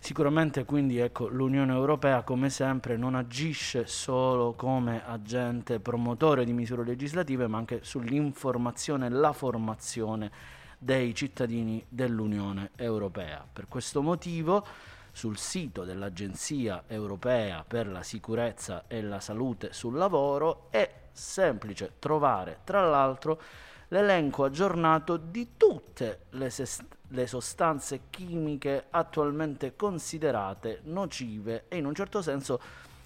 Sicuramente 0.00 0.64
quindi 0.64 0.98
ecco, 0.98 1.28
l'Unione 1.28 1.72
Europea 1.72 2.22
come 2.22 2.50
sempre 2.50 2.96
non 2.96 3.14
agisce 3.14 3.86
solo 3.86 4.54
come 4.54 5.06
agente 5.06 5.78
promotore 5.78 6.44
di 6.44 6.52
misure 6.52 6.84
legislative 6.84 7.46
ma 7.46 7.58
anche 7.58 7.80
sull'informazione 7.84 9.06
e 9.06 9.10
la 9.10 9.32
formazione 9.32 10.30
dei 10.76 11.14
cittadini 11.14 11.84
dell'Unione 11.88 12.70
Europea. 12.74 13.46
Per 13.50 13.68
questo 13.68 14.02
motivo 14.02 14.66
sul 15.12 15.36
sito 15.36 15.84
dell'Agenzia 15.84 16.84
Europea 16.88 17.64
per 17.66 17.86
la 17.86 18.02
sicurezza 18.02 18.84
e 18.88 19.00
la 19.02 19.20
salute 19.20 19.72
sul 19.72 19.94
lavoro 19.94 20.66
è 20.70 21.06
semplice 21.18 21.94
trovare 21.98 22.60
tra 22.64 22.88
l'altro 22.88 23.40
l'elenco 23.88 24.44
aggiornato 24.44 25.16
di 25.16 25.56
tutte 25.56 26.26
le, 26.30 26.50
sest- 26.50 26.84
le, 27.08 27.26
sostanze 27.26 28.02
chimiche 28.10 28.86
attualmente 28.90 29.74
considerate 29.76 30.80
nocive 30.84 31.64
e 31.68 31.78
in 31.78 31.86
un 31.86 31.94
certo 31.94 32.22
senso 32.22 32.60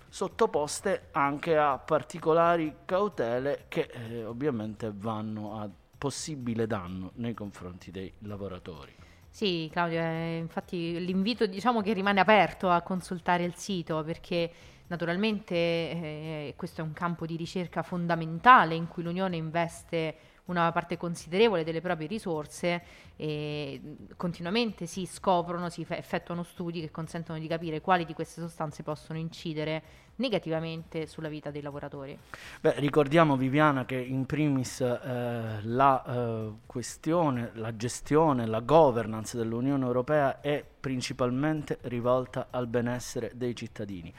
sottoposte 0.09 1.09
anche 1.13 1.57
a 1.57 1.79
particolari 1.79 2.75
cautele 2.85 3.65
che 3.69 3.89
eh, 3.93 4.25
ovviamente 4.25 4.93
vanno 4.93 5.59
a 5.59 5.69
possibile 5.97 6.67
danno 6.67 7.13
nei 7.15 7.33
confronti 7.33 7.93
dei 7.93 8.13
lavoratori. 8.19 8.93
Sì, 9.29 9.71
Claudio, 9.73 10.01
eh, 10.01 10.37
infatti 10.37 11.03
l'invito 11.03 11.47
diciamo 11.47 11.81
che 11.81 11.95
rimane 11.95 12.21
aperto 12.21 12.69
a 12.69 12.83
consultare 12.83 13.45
il 13.45 13.55
sito 13.55 14.03
perché 14.03 14.51
naturalmente 14.93 15.55
eh, 15.55 16.55
questo 16.55 16.83
è 16.83 16.85
un 16.85 16.93
campo 16.93 17.25
di 17.25 17.35
ricerca 17.35 17.83
fondamentale 17.83 18.75
in 18.75 18.89
cui 18.89 19.03
l'Unione 19.03 19.37
investe 19.37 20.17
una 20.45 20.71
parte 20.71 20.99
considerevole 20.99 21.65
delle 21.65 21.81
proprie 21.81 22.07
risorse 22.07 22.83
e 23.17 23.81
continuamente 24.17 24.85
si 24.87 25.07
scoprono, 25.07 25.71
si 25.71 25.87
effettuano 25.89 26.43
studi 26.43 26.81
che 26.81 26.91
consentono 26.91 27.39
di 27.39 27.47
capire 27.47 27.81
quali 27.81 28.05
di 28.05 28.13
queste 28.13 28.43
sostanze 28.43 28.83
possono 28.83 29.19
incidere 29.19 29.83
negativamente 30.17 31.07
sulla 31.07 31.29
vita 31.29 31.51
dei 31.51 31.63
lavoratori. 31.63 32.19
Beh, 32.61 32.75
ricordiamo 32.81 33.37
Viviana 33.37 33.87
che 33.87 33.97
in 33.97 34.27
primis 34.27 34.81
eh, 34.81 35.61
la 35.63 36.05
eh, 36.05 36.53
questione, 36.67 37.53
la 37.55 37.75
gestione, 37.77 38.47
la 38.47 38.61
governance 38.61 39.39
dell'Unione 39.39 39.87
Europea 39.87 40.41
è 40.41 40.63
principalmente 40.81 41.79
rivolta 41.83 42.49
al 42.51 42.67
benessere 42.67 43.31
dei 43.35 43.55
cittadini 43.57 44.13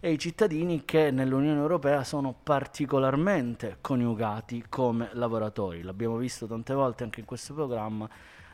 e 0.00 0.12
i 0.12 0.18
cittadini 0.18 0.84
che 0.84 1.10
nell'Unione 1.10 1.60
Europea 1.60 2.04
sono 2.04 2.34
particolarmente 2.42 3.78
coniugati 3.80 4.66
come 4.68 5.10
lavoratori. 5.12 5.82
L'abbiamo 5.82 6.16
visto 6.16 6.46
tante 6.46 6.74
volte 6.74 7.04
anche 7.04 7.20
in 7.20 7.26
questo 7.26 7.54
programma, 7.54 8.08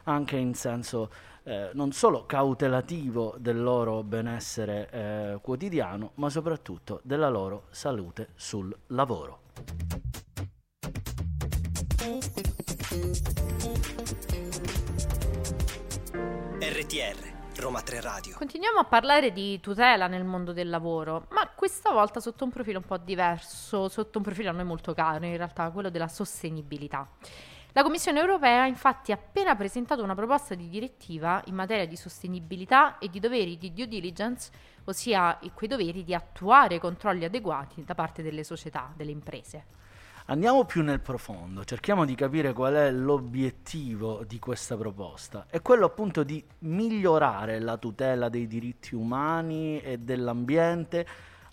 anche 0.04 0.36
in 0.36 0.54
senso 0.54 1.10
eh, 1.44 1.70
non 1.74 1.92
solo 1.92 2.24
cautelativo 2.26 3.34
del 3.38 3.60
loro 3.60 4.02
benessere 4.02 4.88
eh, 4.90 5.38
quotidiano, 5.40 6.12
ma 6.14 6.30
soprattutto 6.30 7.00
della 7.02 7.28
loro 7.28 7.64
salute 7.70 8.28
sul 8.34 8.74
lavoro. 8.88 9.40
RTR 16.60 17.31
Roma 17.56 17.82
3 17.82 18.00
Radio. 18.00 18.34
Continuiamo 18.36 18.78
a 18.78 18.84
parlare 18.84 19.30
di 19.30 19.60
tutela 19.60 20.06
nel 20.06 20.24
mondo 20.24 20.52
del 20.52 20.68
lavoro, 20.68 21.26
ma 21.30 21.48
questa 21.54 21.92
volta 21.92 22.18
sotto 22.18 22.44
un 22.44 22.50
profilo 22.50 22.78
un 22.78 22.84
po' 22.84 22.96
diverso, 22.96 23.88
sotto 23.88 24.18
un 24.18 24.24
profilo 24.24 24.50
a 24.50 24.52
noi 24.52 24.64
molto 24.64 24.94
caro, 24.94 25.24
in 25.26 25.36
realtà 25.36 25.70
quello 25.70 25.90
della 25.90 26.08
sostenibilità. 26.08 27.08
La 27.72 27.82
Commissione 27.82 28.20
europea 28.20 28.66
infatti 28.66 29.12
ha 29.12 29.14
appena 29.14 29.54
presentato 29.54 30.02
una 30.02 30.14
proposta 30.14 30.54
di 30.54 30.68
direttiva 30.68 31.42
in 31.46 31.54
materia 31.54 31.86
di 31.86 31.96
sostenibilità 31.96 32.98
e 32.98 33.08
di 33.08 33.20
doveri 33.20 33.56
di 33.58 33.72
due 33.72 33.86
diligence, 33.86 34.50
ossia 34.84 35.38
quei 35.54 35.68
doveri 35.68 36.04
di 36.04 36.14
attuare 36.14 36.78
controlli 36.78 37.24
adeguati 37.24 37.84
da 37.84 37.94
parte 37.94 38.22
delle 38.22 38.44
società, 38.44 38.92
delle 38.96 39.10
imprese. 39.10 39.81
Andiamo 40.26 40.64
più 40.64 40.84
nel 40.84 41.00
profondo, 41.00 41.64
cerchiamo 41.64 42.04
di 42.04 42.14
capire 42.14 42.52
qual 42.52 42.74
è 42.74 42.92
l'obiettivo 42.92 44.22
di 44.24 44.38
questa 44.38 44.76
proposta. 44.76 45.46
È 45.48 45.60
quello 45.60 45.86
appunto 45.86 46.22
di 46.22 46.42
migliorare 46.60 47.58
la 47.58 47.76
tutela 47.76 48.28
dei 48.28 48.46
diritti 48.46 48.94
umani 48.94 49.80
e 49.80 49.98
dell'ambiente 49.98 51.04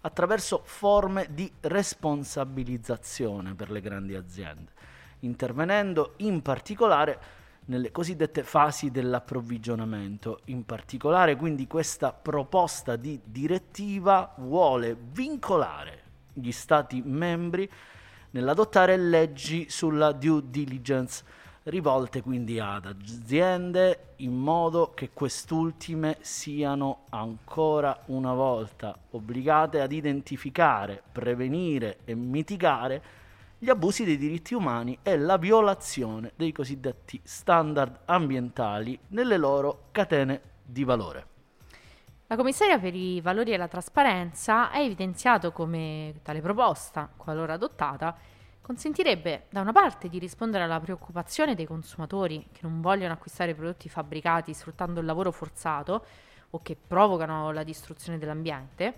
attraverso 0.01 0.61
forme 0.65 1.29
di 1.31 1.51
responsabilizzazione 1.61 3.55
per 3.55 3.71
le 3.71 3.81
grandi 3.81 4.13
aziende, 4.13 4.71
intervenendo 5.21 6.13
in 6.17 6.43
particolare 6.43 7.19
nelle 7.65 7.91
cosiddette 7.91 8.43
fasi 8.43 8.91
dell'approvvigionamento. 8.91 10.41
In 10.45 10.63
particolare 10.63 11.35
quindi 11.35 11.65
questa 11.65 12.13
proposta 12.13 12.95
di 12.95 13.19
direttiva 13.23 14.31
vuole 14.37 14.95
vincolare 14.95 16.03
gli 16.33 16.51
Stati 16.51 17.01
membri 17.03 17.67
nell'adottare 18.31 18.97
leggi 18.97 19.69
sulla 19.69 20.11
due 20.11 20.41
diligence, 20.45 21.23
rivolte 21.63 22.21
quindi 22.21 22.59
ad 22.59 22.85
aziende 22.85 24.13
in 24.17 24.35
modo 24.35 24.91
che 24.93 25.11
quest'ultime 25.13 26.17
siano 26.21 27.05
ancora 27.09 28.03
una 28.07 28.33
volta 28.33 28.97
obbligate 29.11 29.81
ad 29.81 29.91
identificare, 29.91 31.01
prevenire 31.11 31.99
e 32.05 32.15
mitigare 32.15 33.03
gli 33.57 33.69
abusi 33.69 34.05
dei 34.05 34.17
diritti 34.17 34.53
umani 34.53 34.97
e 35.03 35.17
la 35.17 35.37
violazione 35.37 36.31
dei 36.35 36.51
cosiddetti 36.51 37.19
standard 37.23 37.99
ambientali 38.05 38.97
nelle 39.09 39.37
loro 39.37 39.87
catene 39.91 40.41
di 40.63 40.83
valore. 40.83 41.38
La 42.31 42.35
commissaria 42.35 42.77
per 42.77 42.93
i 42.93 43.21
valori 43.21 43.53
e 43.53 43.57
la 43.57 43.67
trasparenza 43.67 44.69
ha 44.69 44.77
evidenziato 44.77 45.51
come 45.51 46.19
tale 46.21 46.41
proposta, 46.41 47.09
qualora 47.17 47.53
adottata, 47.53 48.15
consentirebbe 48.61 49.47
da 49.49 49.61
una 49.61 49.71
parte 49.71 50.09
di 50.09 50.19
rispondere 50.19 50.63
alla 50.63 50.79
preoccupazione 50.79 51.55
dei 51.55 51.65
consumatori 51.65 52.45
che 52.51 52.59
non 52.61 52.81
vogliono 52.81 53.13
acquistare 53.13 53.55
prodotti 53.55 53.89
fabbricati 53.89 54.53
sfruttando 54.53 54.99
il 54.99 55.07
lavoro 55.07 55.31
forzato 55.31 56.05
o 56.51 56.61
che 56.61 56.77
provocano 56.77 57.51
la 57.51 57.63
distruzione 57.63 58.19
dell'ambiente, 58.19 58.93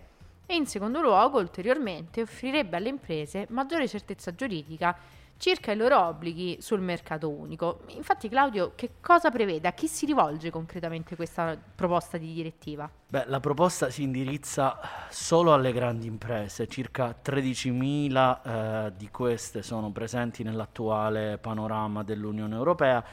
e 0.45 0.53
in 0.53 0.67
secondo 0.67 0.99
luogo 0.99 1.39
ulteriormente 1.39 2.23
offrirebbe 2.23 2.75
alle 2.75 2.89
imprese 2.89 3.45
maggiore 3.51 3.87
certezza 3.87 4.35
giuridica 4.35 4.93
circa 5.41 5.71
i 5.71 5.75
loro 5.75 5.99
obblighi 5.99 6.57
sul 6.61 6.81
mercato 6.81 7.27
unico. 7.27 7.79
Infatti 7.87 8.29
Claudio, 8.29 8.73
che 8.75 8.91
cosa 9.01 9.31
prevede? 9.31 9.67
A 9.67 9.71
chi 9.71 9.87
si 9.87 10.05
rivolge 10.05 10.51
concretamente 10.51 11.15
questa 11.15 11.57
proposta 11.57 12.19
di 12.19 12.31
direttiva? 12.31 12.87
Beh, 13.07 13.23
la 13.25 13.39
proposta 13.39 13.89
si 13.89 14.03
indirizza 14.03 14.77
solo 15.09 15.51
alle 15.51 15.73
grandi 15.73 16.05
imprese, 16.05 16.67
circa 16.67 17.15
13.000 17.25 18.41
eh, 18.85 18.93
di 18.95 19.09
queste 19.09 19.63
sono 19.63 19.89
presenti 19.89 20.43
nell'attuale 20.43 21.39
panorama 21.39 22.03
dell'Unione 22.03 22.53
Europea, 22.53 23.03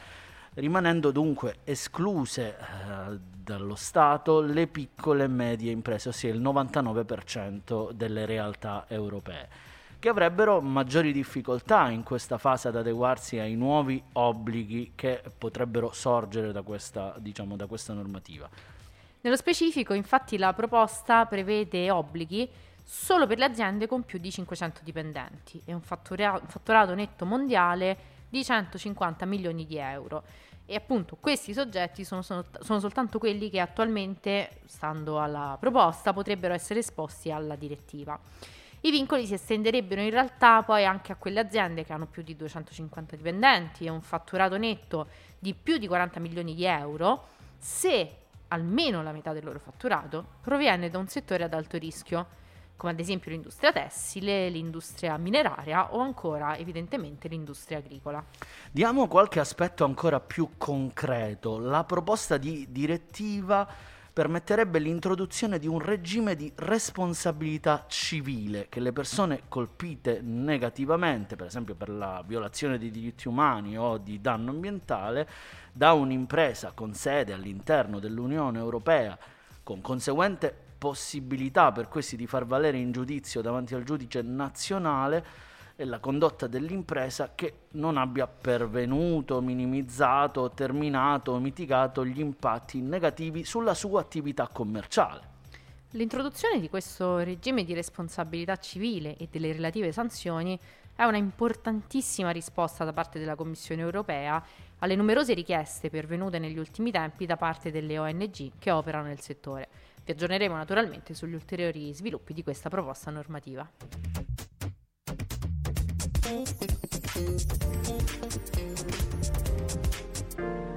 rimanendo 0.53 1.09
dunque 1.09 1.61
escluse 1.63 2.55
eh, 2.57 3.19
dallo 3.19 3.73
Stato 3.73 4.39
le 4.41 4.67
piccole 4.67 5.23
e 5.23 5.27
medie 5.27 5.71
imprese, 5.71 6.09
ossia 6.09 6.31
il 6.31 6.39
99% 6.39 7.91
delle 7.91 8.27
realtà 8.27 8.85
europee 8.87 9.77
che 9.99 10.07
avrebbero 10.07 10.61
maggiori 10.61 11.11
difficoltà 11.11 11.89
in 11.89 12.03
questa 12.03 12.37
fase 12.37 12.69
ad 12.69 12.77
adeguarsi 12.77 13.37
ai 13.37 13.55
nuovi 13.55 14.01
obblighi 14.13 14.93
che 14.95 15.21
potrebbero 15.37 15.91
sorgere 15.91 16.53
da 16.53 16.61
questa, 16.61 17.13
diciamo, 17.17 17.57
da 17.57 17.65
questa 17.65 17.93
normativa. 17.93 18.49
Nello 19.21 19.35
specifico, 19.35 19.93
infatti, 19.93 20.37
la 20.37 20.53
proposta 20.53 21.25
prevede 21.25 21.91
obblighi 21.91 22.49
solo 22.81 23.27
per 23.27 23.37
le 23.37 23.45
aziende 23.45 23.85
con 23.85 24.03
più 24.03 24.17
di 24.17 24.31
500 24.31 24.79
dipendenti 24.83 25.61
e 25.65 25.73
un 25.73 25.81
fatturato 25.81 26.95
netto 26.95 27.25
mondiale 27.25 27.97
di 28.29 28.43
150 28.43 29.25
milioni 29.25 29.65
di 29.65 29.77
euro. 29.77 30.23
E 30.65 30.75
appunto 30.75 31.17
questi 31.19 31.53
soggetti 31.53 32.05
sono, 32.05 32.21
sono, 32.21 32.45
sono, 32.59 32.79
soltanto 32.79 33.19
quelli 33.19 33.49
che 33.49 33.59
attualmente, 33.59 34.61
stando 34.65 35.19
alla 35.19 35.57
proposta, 35.59 36.13
potrebbero 36.13 36.53
essere 36.53 36.79
esposti 36.79 37.31
alla 37.31 37.55
direttiva. 37.55 38.17
I 38.81 38.91
vincoli 38.91 39.25
si 39.25 39.33
estenderebbero 39.33 39.99
in 39.99 40.09
realtà 40.09 40.63
poi 40.63 40.85
anche 40.85 41.11
a 41.11 41.15
quelle 41.15 41.41
aziende 41.41 41.83
che 41.83 41.91
hanno 41.91 42.05
più 42.05 42.23
di 42.23 42.37
250 42.37 43.17
dipendenti 43.17 43.85
e 43.85 43.89
un 43.89 44.01
fatturato 44.01 44.57
netto 44.57 45.07
di 45.37 45.53
più 45.53 45.77
di 45.77 45.85
40 45.85 46.21
milioni 46.21 46.55
di 46.55 46.63
euro, 46.63 47.27
se 47.57 48.15
almeno 48.47 49.03
la 49.03 49.11
metà 49.11 49.33
del 49.33 49.43
loro 49.43 49.59
fatturato 49.59 50.25
proviene 50.41 50.89
da 50.89 50.97
un 50.97 51.09
settore 51.09 51.43
ad 51.43 51.53
alto 51.53 51.77
rischio, 51.77 52.37
come 52.77 52.93
ad 52.93 52.99
esempio 53.01 53.31
l'industria 53.31 53.73
tessile, 53.73 54.47
l'industria 54.47 55.17
mineraria 55.17 55.93
o 55.93 55.99
ancora 55.99 56.55
evidentemente 56.55 57.27
l'industria 57.27 57.79
agricola. 57.79 58.23
Diamo 58.71 59.09
qualche 59.09 59.41
aspetto 59.41 59.83
ancora 59.83 60.21
più 60.21 60.51
concreto. 60.57 61.59
La 61.59 61.83
proposta 61.83 62.37
di 62.37 62.67
direttiva 62.69 63.67
permetterebbe 64.19 64.79
l'introduzione 64.79 65.59
di 65.59 65.67
un 65.67 65.79
regime 65.79 66.35
di 66.35 66.51
responsabilità 66.55 67.85
civile 67.87 68.67
che 68.67 68.81
le 68.81 68.91
persone 68.91 69.43
colpite 69.47 70.19
negativamente, 70.21 71.37
per 71.37 71.47
esempio 71.47 71.73
per 71.73 71.87
la 71.87 72.21
violazione 72.27 72.77
dei 72.77 72.91
diritti 72.91 73.29
umani 73.29 73.77
o 73.77 73.97
di 73.97 74.19
danno 74.19 74.49
ambientale, 74.49 75.25
da 75.71 75.93
un'impresa 75.93 76.73
con 76.75 76.93
sede 76.93 77.31
all'interno 77.31 77.99
dell'Unione 77.99 78.59
Europea, 78.59 79.17
con 79.63 79.79
conseguente 79.79 80.53
possibilità 80.77 81.71
per 81.71 81.87
questi 81.87 82.17
di 82.17 82.27
far 82.27 82.45
valere 82.45 82.77
in 82.77 82.91
giudizio 82.91 83.39
davanti 83.39 83.73
al 83.73 83.83
giudice 83.83 84.21
nazionale 84.21 85.25
e 85.79 85.85
la 85.85 85.99
condotta 85.99 86.45
dell'impresa 86.47 87.31
che 87.35 87.67
non 87.71 87.95
abbia 87.95 88.27
pervenuto, 88.27 89.39
minimizzato, 89.39 90.51
terminato 90.51 91.31
o 91.31 91.39
mitigato 91.39 92.05
gli 92.05 92.19
impatti 92.19 92.81
negativi 92.81 93.45
sulla 93.45 93.73
sua 93.73 94.01
attività 94.01 94.49
commerciale. 94.51 95.37
L'introduzione 95.91 96.59
di 96.59 96.67
questo 96.67 97.19
regime 97.19 97.63
di 97.63 97.73
responsabilità 97.73 98.57
civile 98.57 99.15
e 99.15 99.29
delle 99.31 99.53
relative 99.53 99.93
sanzioni 99.93 100.59
è 100.93 101.05
una 101.05 101.15
importantissima 101.15 102.31
risposta 102.31 102.83
da 102.83 102.91
parte 102.91 103.17
della 103.17 103.35
Commissione 103.35 103.81
europea 103.81 104.43
alle 104.79 104.97
numerose 104.97 105.33
richieste 105.33 105.89
pervenute 105.89 106.39
negli 106.39 106.57
ultimi 106.57 106.91
tempi 106.91 107.25
da 107.25 107.37
parte 107.37 107.71
delle 107.71 107.97
ONG 107.97 108.51
che 108.59 108.69
operano 108.69 109.07
nel 109.07 109.21
settore. 109.21 109.69
Vi 110.03 110.11
aggiorneremo 110.11 110.55
naturalmente 110.55 111.13
sugli 111.13 111.35
ulteriori 111.35 111.93
sviluppi 111.93 112.33
di 112.33 112.43
questa 112.43 112.67
proposta 112.67 113.09
normativa. 113.11 114.28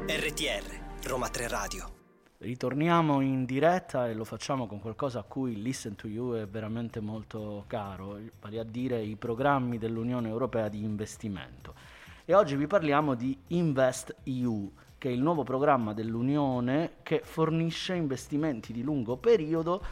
RTR 0.07 1.05
Roma 1.05 1.29
3 1.29 1.49
Radio. 1.49 1.91
Ritorniamo 2.38 3.21
in 3.21 3.45
diretta 3.45 4.09
e 4.09 4.15
lo 4.15 4.25
facciamo 4.25 4.67
con 4.67 4.81
qualcosa 4.81 5.19
a 5.19 5.25
cui 5.25 5.61
Listen 5.61 5.95
to 5.95 6.09
You 6.09 6.37
è 6.37 6.49
veramente 6.49 7.01
molto 7.01 7.65
caro, 7.67 8.19
vale 8.41 8.59
a 8.61 8.65
dire 8.65 9.03
i 9.03 9.17
programmi 9.17 9.77
dell'Unione 9.77 10.29
Europea 10.29 10.71
di 10.71 10.83
investimento. 10.83 11.75
E 12.25 12.33
oggi 12.33 12.57
vi 12.57 12.67
parliamo 12.67 13.12
di 13.12 13.38
Invest 13.49 14.17
EU, 14.23 14.73
che 14.97 15.11
è 15.11 15.12
il 15.12 15.21
nuovo 15.21 15.45
programma 15.45 15.93
dell'Unione 15.93 16.93
che 17.03 17.21
fornisce 17.23 17.95
investimenti 17.95 18.73
di 18.73 18.83
lungo 18.83 19.19
periodo 19.19 19.85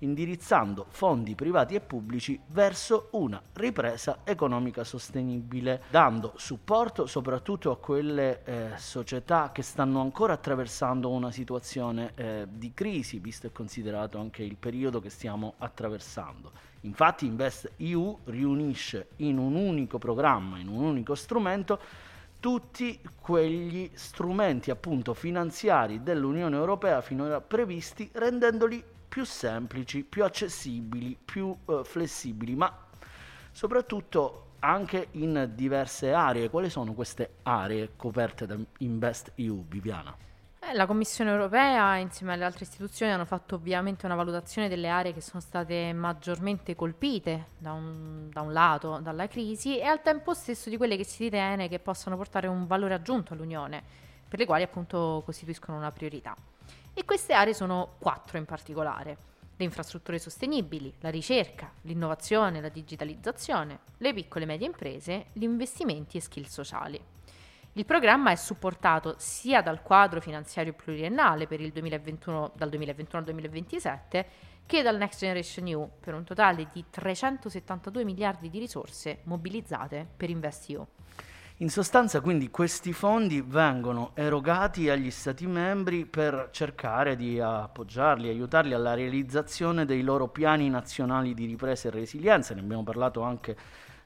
indirizzando 0.00 0.86
fondi 0.90 1.34
privati 1.34 1.74
e 1.74 1.80
pubblici 1.80 2.38
verso 2.48 3.08
una 3.12 3.40
ripresa 3.54 4.20
economica 4.24 4.84
sostenibile, 4.84 5.82
dando 5.90 6.32
supporto 6.36 7.06
soprattutto 7.06 7.70
a 7.70 7.78
quelle 7.78 8.42
eh, 8.44 8.70
società 8.76 9.50
che 9.52 9.62
stanno 9.62 10.00
ancora 10.00 10.34
attraversando 10.34 11.10
una 11.10 11.30
situazione 11.30 12.12
eh, 12.14 12.46
di 12.50 12.72
crisi, 12.74 13.18
visto 13.18 13.46
e 13.46 13.52
considerato 13.52 14.18
anche 14.18 14.42
il 14.42 14.56
periodo 14.56 15.00
che 15.00 15.10
stiamo 15.10 15.54
attraversando. 15.58 16.52
Infatti 16.82 17.26
Invest 17.26 17.72
EU 17.78 18.18
riunisce 18.24 19.08
in 19.16 19.38
un 19.38 19.54
unico 19.56 19.98
programma, 19.98 20.58
in 20.58 20.68
un 20.68 20.82
unico 20.84 21.14
strumento, 21.14 21.80
tutti 22.40 23.00
quegli 23.20 23.90
strumenti 23.94 24.70
appunto 24.70 25.12
finanziari 25.12 26.04
dell'Unione 26.04 26.54
Europea 26.54 27.00
finora 27.00 27.40
previsti, 27.40 28.08
rendendoli 28.12 28.82
più 29.08 29.24
semplici, 29.24 30.04
più 30.04 30.24
accessibili, 30.24 31.16
più 31.24 31.56
uh, 31.64 31.82
flessibili, 31.82 32.54
ma 32.54 32.72
soprattutto 33.50 34.48
anche 34.60 35.08
in 35.12 35.52
diverse 35.54 36.12
aree. 36.12 36.50
Quali 36.50 36.70
sono 36.70 36.92
queste 36.92 37.36
aree 37.42 37.90
coperte 37.96 38.46
da 38.46 38.56
Invest 38.78 39.32
EU, 39.36 39.64
Viviana? 39.66 40.14
Eh, 40.60 40.74
la 40.74 40.86
Commissione 40.86 41.30
europea 41.30 41.96
insieme 41.96 42.32
alle 42.32 42.44
altre 42.44 42.64
istituzioni 42.64 43.12
hanno 43.12 43.24
fatto 43.24 43.54
ovviamente 43.54 44.06
una 44.06 44.16
valutazione 44.16 44.68
delle 44.68 44.88
aree 44.88 45.12
che 45.12 45.20
sono 45.20 45.40
state 45.40 45.92
maggiormente 45.92 46.74
colpite 46.74 47.50
da 47.58 47.72
un, 47.72 48.28
da 48.30 48.40
un 48.40 48.52
lato 48.52 48.98
dalla 48.98 49.28
crisi 49.28 49.78
e 49.78 49.84
al 49.84 50.02
tempo 50.02 50.34
stesso 50.34 50.68
di 50.68 50.76
quelle 50.76 50.96
che 50.96 51.04
si 51.04 51.24
ritiene 51.24 51.68
che 51.68 51.78
possano 51.78 52.16
portare 52.16 52.48
un 52.48 52.66
valore 52.66 52.94
aggiunto 52.94 53.34
all'Unione, 53.34 53.82
per 54.28 54.40
le 54.40 54.46
quali 54.46 54.64
appunto 54.64 55.22
costituiscono 55.24 55.78
una 55.78 55.92
priorità. 55.92 56.34
E 56.98 57.04
queste 57.04 57.32
aree 57.32 57.54
sono 57.54 57.94
quattro 58.00 58.38
in 58.38 58.44
particolare. 58.44 59.18
Le 59.56 59.64
infrastrutture 59.64 60.18
sostenibili, 60.18 60.92
la 60.98 61.10
ricerca, 61.10 61.70
l'innovazione, 61.82 62.60
la 62.60 62.70
digitalizzazione, 62.70 63.78
le 63.98 64.12
piccole 64.12 64.42
e 64.42 64.46
medie 64.48 64.66
imprese, 64.66 65.26
gli 65.32 65.44
investimenti 65.44 66.16
e 66.16 66.20
skill 66.20 66.46
sociali. 66.46 67.00
Il 67.74 67.84
programma 67.84 68.32
è 68.32 68.34
supportato 68.34 69.14
sia 69.16 69.62
dal 69.62 69.80
quadro 69.80 70.20
finanziario 70.20 70.72
pluriennale 70.72 71.46
per 71.46 71.60
il 71.60 71.70
2021, 71.70 72.54
dal 72.56 72.68
2021 72.68 73.18
al 73.20 73.24
2027 73.26 74.26
che 74.66 74.82
dal 74.82 74.96
Next 74.96 75.20
Generation 75.20 75.68
EU 75.68 75.88
per 76.00 76.14
un 76.14 76.24
totale 76.24 76.66
di 76.72 76.84
372 76.90 78.02
miliardi 78.02 78.50
di 78.50 78.58
risorse 78.58 79.20
mobilizzate 79.22 80.04
per 80.16 80.30
InvestEU. 80.30 80.84
In 81.60 81.70
sostanza 81.70 82.20
quindi 82.20 82.50
questi 82.50 82.92
fondi 82.92 83.40
vengono 83.44 84.12
erogati 84.14 84.88
agli 84.90 85.10
Stati 85.10 85.44
membri 85.44 86.06
per 86.06 86.50
cercare 86.52 87.16
di 87.16 87.40
appoggiarli, 87.40 88.28
aiutarli 88.28 88.74
alla 88.74 88.94
realizzazione 88.94 89.84
dei 89.84 90.02
loro 90.02 90.28
piani 90.28 90.70
nazionali 90.70 91.34
di 91.34 91.46
ripresa 91.46 91.88
e 91.88 91.90
resilienza, 91.90 92.54
ne 92.54 92.60
abbiamo 92.60 92.84
parlato 92.84 93.22
anche 93.22 93.56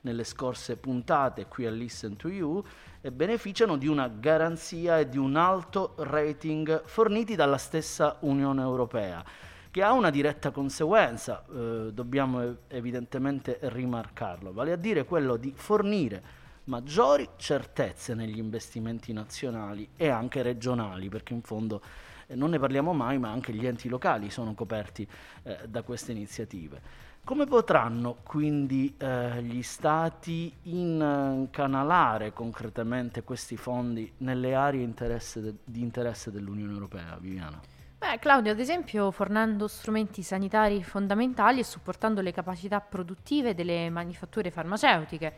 nelle 0.00 0.24
scorse 0.24 0.78
puntate 0.78 1.44
qui 1.44 1.66
a 1.66 1.70
Listen 1.70 2.16
to 2.16 2.28
You, 2.28 2.64
e 3.02 3.12
beneficiano 3.12 3.76
di 3.76 3.86
una 3.86 4.08
garanzia 4.08 4.98
e 4.98 5.10
di 5.10 5.18
un 5.18 5.36
alto 5.36 5.92
rating 5.98 6.84
forniti 6.86 7.34
dalla 7.34 7.58
stessa 7.58 8.16
Unione 8.20 8.62
Europea 8.62 9.22
che 9.70 9.82
ha 9.82 9.92
una 9.92 10.08
diretta 10.08 10.52
conseguenza, 10.52 11.44
eh, 11.50 11.90
dobbiamo 11.92 12.56
evidentemente 12.68 13.58
rimarcarlo, 13.60 14.54
vale 14.54 14.72
a 14.72 14.76
dire 14.76 15.04
quello 15.04 15.36
di 15.36 15.52
fornire 15.54 16.40
maggiori 16.64 17.29
certezze 17.37 18.14
negli 18.14 18.38
investimenti 18.38 19.12
nazionali 19.12 19.88
e 19.96 20.09
anche 20.09 20.42
regionali, 20.42 21.09
perché 21.09 21.33
in 21.33 21.42
fondo 21.42 21.83
eh, 22.27 22.35
non 22.35 22.51
ne 22.51 22.59
parliamo 22.59 22.92
mai, 22.92 23.18
ma 23.18 23.31
anche 23.31 23.53
gli 23.53 23.66
enti 23.66 23.88
locali 23.88 24.31
sono 24.31 24.55
coperti 24.55 25.07
eh, 25.42 25.59
da 25.68 25.83
queste 25.83 26.12
iniziative. 26.12 27.11
Come 27.25 27.46
potranno 27.46 28.16
quindi 28.25 28.94
eh, 28.98 29.40
gli 29.42 29.62
Stati 29.62 30.53
incanalare 30.62 32.33
concretamente 32.33 33.22
questi 33.22 33.57
fondi 33.57 34.12
nelle 34.18 34.57
aree 34.57 34.83
interesse 34.83 35.40
de- 35.40 35.55
di 35.62 35.83
interesse 35.83 36.33
dell'Unione 36.33 36.72
Europea, 36.72 37.16
Viviana? 37.20 37.61
Beh, 37.96 38.18
Claudio, 38.18 38.51
ad 38.51 38.59
esempio 38.59 39.12
fornendo 39.12 39.68
strumenti 39.68 40.25
sanitari 40.25 40.83
fondamentali 40.83 41.61
e 41.61 41.64
supportando 41.64 42.20
le 42.20 42.33
capacità 42.33 42.81
produttive 42.81 43.55
delle 43.55 43.88
manifatture 43.90 44.51
farmaceutiche 44.51 45.33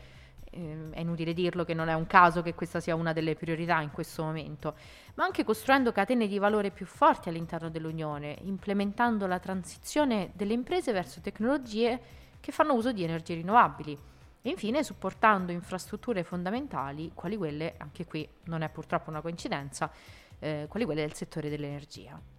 eh, 0.55 0.89
è 0.91 1.01
inutile 1.01 1.33
dirlo 1.33 1.63
che 1.63 1.73
non 1.73 1.89
è 1.89 1.93
un 1.93 2.07
caso 2.07 2.41
che 2.41 2.53
questa 2.53 2.79
sia 2.79 2.95
una 2.95 3.13
delle 3.13 3.35
priorità 3.35 3.81
in 3.81 3.91
questo 3.91 4.23
momento, 4.23 4.75
ma 5.15 5.25
anche 5.25 5.43
costruendo 5.43 5.91
catene 5.91 6.27
di 6.27 6.37
valore 6.39 6.71
più 6.71 6.85
forti 6.85 7.29
all'interno 7.29 7.69
dell'Unione, 7.69 8.37
implementando 8.41 9.27
la 9.27 9.39
transizione 9.39 10.31
delle 10.33 10.53
imprese 10.53 10.91
verso 10.91 11.21
tecnologie 11.21 11.99
che 12.39 12.51
fanno 12.51 12.73
uso 12.73 12.91
di 12.91 13.03
energie 13.03 13.35
rinnovabili 13.35 13.97
e 14.41 14.49
infine 14.49 14.83
supportando 14.83 15.51
infrastrutture 15.51 16.23
fondamentali, 16.23 17.11
quali 17.13 17.35
quelle, 17.35 17.73
anche 17.77 18.05
qui 18.05 18.27
non 18.43 18.61
è 18.61 18.69
purtroppo 18.69 19.09
una 19.09 19.21
coincidenza, 19.21 19.91
eh, 20.39 20.67
quali 20.69 20.85
quelle 20.85 21.01
del 21.01 21.13
settore 21.13 21.49
dell'energia. 21.49 22.34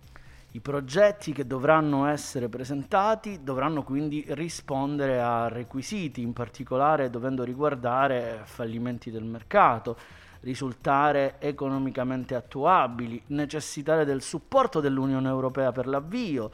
I 0.56 0.60
progetti 0.60 1.34
che 1.34 1.46
dovranno 1.46 2.06
essere 2.06 2.48
presentati 2.48 3.40
dovranno 3.42 3.82
quindi 3.82 4.24
rispondere 4.28 5.20
a 5.20 5.48
requisiti, 5.48 6.22
in 6.22 6.32
particolare 6.32 7.10
dovendo 7.10 7.44
riguardare 7.44 8.40
fallimenti 8.44 9.10
del 9.10 9.24
mercato, 9.24 9.98
risultare 10.40 11.34
economicamente 11.40 12.34
attuabili, 12.34 13.22
necessitare 13.26 14.06
del 14.06 14.22
supporto 14.22 14.80
dell'Unione 14.80 15.28
Europea 15.28 15.72
per 15.72 15.86
l'avvio, 15.86 16.50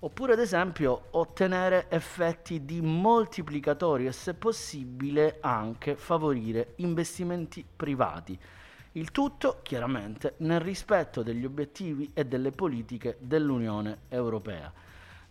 oppure 0.00 0.32
ad 0.32 0.40
esempio 0.40 1.02
ottenere 1.10 1.86
effetti 1.90 2.64
di 2.64 2.80
moltiplicatori 2.80 4.06
e 4.06 4.12
se 4.12 4.34
possibile 4.34 5.38
anche 5.40 5.94
favorire 5.94 6.72
investimenti 6.78 7.64
privati 7.64 8.36
Il 8.96 9.10
tutto, 9.10 9.58
chiaramente, 9.62 10.34
nel 10.38 10.60
rispetto 10.60 11.24
degli 11.24 11.44
obiettivi 11.44 12.12
e 12.14 12.26
delle 12.26 12.52
politiche 12.52 13.16
dell'Unione 13.18 14.02
Europea. 14.08 14.72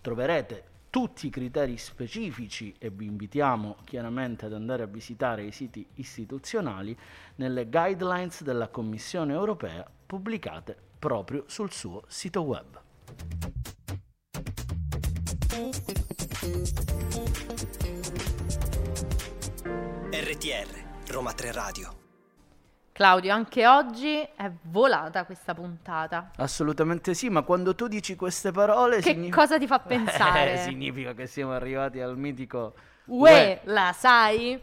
Troverete 0.02 0.72
tutti 0.90 1.28
i 1.28 1.30
criteri 1.30 1.78
specifici 1.78 2.76
e 2.78 2.90
vi 2.90 3.06
invitiamo 3.06 3.78
chiaramente 3.86 4.48
ad 4.48 4.54
andare 4.54 4.84
a 4.84 4.88
visitare 4.88 5.46
i 5.46 5.54
siti 5.54 5.86
istituzionali 5.96 6.96
nelle 7.36 7.70
guidelines 7.70 8.44
della 8.44 8.68
Commissione 8.68 9.32
europea 9.32 9.90
pubblicate 10.06 10.78
proprio 11.00 11.46
sul 11.48 11.72
suo 11.72 12.04
sito 12.08 12.42
web. 12.42 12.82
RTR 20.12 21.12
Roma 21.12 21.32
3 21.32 21.52
Radio 21.54 22.03
Claudio, 23.04 23.34
anche 23.34 23.68
oggi 23.68 24.18
è 24.18 24.50
volata 24.62 25.26
questa 25.26 25.54
puntata. 25.54 26.32
Assolutamente 26.38 27.14
sì, 27.14 27.28
ma 27.28 27.42
quando 27.42 27.76
tu 27.76 27.90
dici 27.90 28.16
queste 28.16 28.52
parole... 28.52 29.02
Che 29.02 29.12
significa... 29.12 29.36
cosa 29.36 29.58
ti 29.58 29.68
fa 29.68 29.80
pensare? 29.84 30.54
Eh, 30.54 30.58
significa 30.60 31.14
che 31.14 31.28
siamo 31.28 31.52
arrivati 31.52 32.00
al 32.00 32.18
mitico... 32.18 32.74
Uè, 33.08 33.60
la 33.66 33.94
sai? 33.94 34.58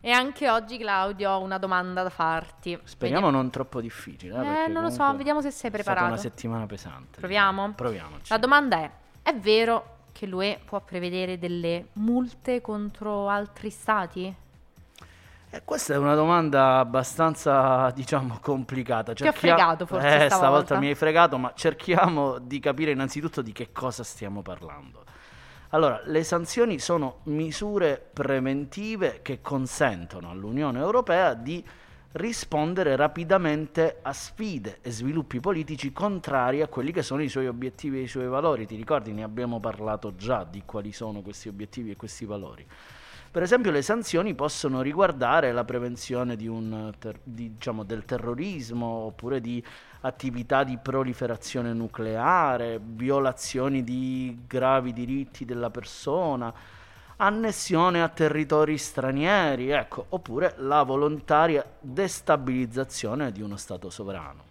E 0.00 0.10
anche 0.10 0.50
oggi, 0.50 0.78
Claudio, 0.78 1.30
ho 1.30 1.40
una 1.40 1.58
domanda 1.58 2.02
da 2.02 2.10
farti. 2.10 2.76
Speriamo 2.82 3.26
vediamo. 3.26 3.30
non 3.30 3.50
troppo 3.50 3.80
difficile. 3.80 4.34
Eh, 4.34 4.64
eh 4.64 4.66
non 4.66 4.82
lo 4.82 4.90
so, 4.90 5.14
vediamo 5.14 5.40
se 5.40 5.52
sei 5.52 5.70
preparato. 5.70 6.06
È 6.06 6.08
stata 6.08 6.20
una 6.22 6.34
settimana 6.34 6.66
pesante. 6.66 7.20
Proviamo? 7.20 7.70
Proviamoci. 7.70 8.32
La 8.32 8.38
domanda 8.38 8.78
è, 8.78 8.90
è 9.22 9.36
vero 9.36 9.98
che 10.10 10.26
l'UE 10.26 10.58
può 10.64 10.80
prevedere 10.80 11.38
delle 11.38 11.90
multe 11.92 12.60
contro 12.60 13.28
altri 13.28 13.70
stati? 13.70 14.34
Eh, 15.56 15.62
questa 15.64 15.94
è 15.94 15.96
una 15.96 16.14
domanda 16.14 16.78
abbastanza, 16.78 17.90
diciamo, 17.94 18.38
complicata. 18.40 19.14
Cerchia... 19.14 19.32
Ti 19.32 19.36
ho 19.36 19.40
fregato 19.40 19.86
forse 19.86 20.06
eh, 20.06 20.10
stavolta. 20.10 20.36
stavolta 20.36 20.78
mi 20.78 20.88
hai 20.88 20.94
fregato, 20.94 21.38
ma 21.38 21.52
cerchiamo 21.54 22.38
di 22.38 22.60
capire 22.60 22.90
innanzitutto 22.90 23.40
di 23.40 23.52
che 23.52 23.72
cosa 23.72 24.04
stiamo 24.04 24.42
parlando. 24.42 25.04
Allora, 25.70 26.00
le 26.04 26.22
sanzioni 26.22 26.78
sono 26.78 27.20
misure 27.24 28.04
preventive 28.12 29.20
che 29.22 29.40
consentono 29.40 30.30
all'Unione 30.30 30.78
Europea 30.78 31.34
di 31.34 31.64
rispondere 32.12 32.96
rapidamente 32.96 33.98
a 34.00 34.12
sfide 34.12 34.78
e 34.80 34.90
sviluppi 34.90 35.38
politici 35.38 35.92
contrari 35.92 36.62
a 36.62 36.68
quelli 36.68 36.92
che 36.92 37.02
sono 37.02 37.22
i 37.22 37.28
suoi 37.28 37.46
obiettivi 37.46 37.98
e 37.98 38.02
i 38.02 38.06
suoi 38.06 38.26
valori. 38.26 38.66
Ti 38.66 38.76
ricordi? 38.76 39.12
Ne 39.12 39.22
abbiamo 39.22 39.58
parlato 39.60 40.14
già 40.14 40.44
di 40.44 40.62
quali 40.64 40.92
sono 40.92 41.20
questi 41.20 41.48
obiettivi 41.48 41.90
e 41.90 41.96
questi 41.96 42.24
valori. 42.24 42.66
Per 43.36 43.44
esempio 43.44 43.70
le 43.70 43.82
sanzioni 43.82 44.34
possono 44.34 44.80
riguardare 44.80 45.52
la 45.52 45.62
prevenzione 45.62 46.36
di 46.36 46.50
ter- 46.98 47.20
di, 47.22 47.52
diciamo, 47.52 47.82
del 47.82 48.06
terrorismo 48.06 48.86
oppure 48.86 49.42
di 49.42 49.62
attività 50.00 50.64
di 50.64 50.78
proliferazione 50.78 51.74
nucleare, 51.74 52.80
violazioni 52.82 53.84
di 53.84 54.44
gravi 54.46 54.94
diritti 54.94 55.44
della 55.44 55.68
persona, 55.68 56.50
annessione 57.16 58.02
a 58.02 58.08
territori 58.08 58.78
stranieri, 58.78 59.68
ecco, 59.68 60.06
oppure 60.08 60.54
la 60.60 60.82
volontaria 60.82 61.62
destabilizzazione 61.78 63.32
di 63.32 63.42
uno 63.42 63.58
Stato 63.58 63.90
sovrano. 63.90 64.44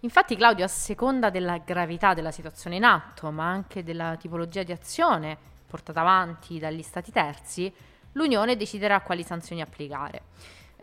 Infatti 0.00 0.34
Claudio, 0.34 0.64
a 0.64 0.68
seconda 0.68 1.30
della 1.30 1.58
gravità 1.58 2.12
della 2.12 2.32
situazione 2.32 2.74
in 2.74 2.82
atto, 2.82 3.30
ma 3.30 3.48
anche 3.48 3.84
della 3.84 4.16
tipologia 4.16 4.64
di 4.64 4.72
azione 4.72 5.38
portata 5.64 6.00
avanti 6.00 6.58
dagli 6.58 6.82
Stati 6.82 7.12
terzi, 7.12 7.72
l'Unione 8.16 8.56
deciderà 8.56 9.00
quali 9.00 9.22
sanzioni 9.22 9.60
applicare. 9.62 10.22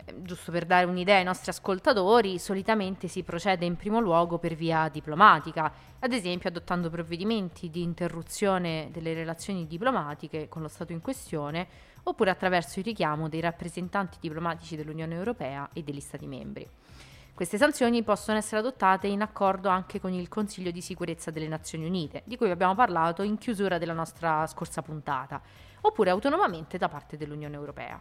Eh, 0.06 0.22
giusto 0.22 0.52
per 0.52 0.66
dare 0.66 0.86
un'idea 0.86 1.18
ai 1.18 1.24
nostri 1.24 1.52
ascoltatori, 1.52 2.40
solitamente 2.40 3.08
si 3.08 3.24
procede 3.24 3.66
in 3.66 3.76
primo 3.76 4.00
luogo 4.00 4.38
per 4.38 4.56
via 4.56 4.88
diplomatica, 4.90 5.72
ad 6.00 6.14
esempio 6.14 6.50
adottando 6.50 6.90
provvedimenti 6.90 7.70
di 7.70 7.82
interruzione 7.82 8.90
delle 8.92 9.14
relazioni 9.14 9.68
diplomatiche 9.68 10.48
con 10.48 10.62
lo 10.62 10.68
Stato 10.68 10.92
in 10.92 11.02
questione, 11.02 11.68
oppure 12.04 12.30
attraverso 12.30 12.80
il 12.80 12.86
richiamo 12.86 13.30
dei 13.30 13.42
rappresentanti 13.42 14.18
diplomatici 14.20 14.76
dell'Unione 14.76 15.16
Europea 15.16 15.70
e 15.74 15.84
degli 15.84 16.02
Stati 16.02 16.28
membri. 16.28 16.68
Queste 17.34 17.58
sanzioni 17.58 18.04
possono 18.04 18.38
essere 18.38 18.60
adottate 18.60 19.08
in 19.08 19.22
accordo 19.22 19.68
anche 19.68 20.00
con 20.00 20.14
il 20.14 20.28
Consiglio 20.28 20.70
di 20.70 20.82
sicurezza 20.82 21.32
delle 21.32 21.48
Nazioni 21.48 21.88
Unite, 21.88 22.22
di 22.26 22.38
cui 22.38 22.52
abbiamo 22.52 22.76
parlato 22.76 23.24
in 23.24 23.40
chiusura 23.40 23.80
della 23.80 23.94
nostra 23.94 24.46
scorsa 24.46 24.84
puntata 24.84 25.42
oppure 25.86 26.10
autonomamente 26.10 26.78
da 26.78 26.90
parte 26.90 27.18
dell'Unione 27.18 27.56
Europea. 27.56 28.00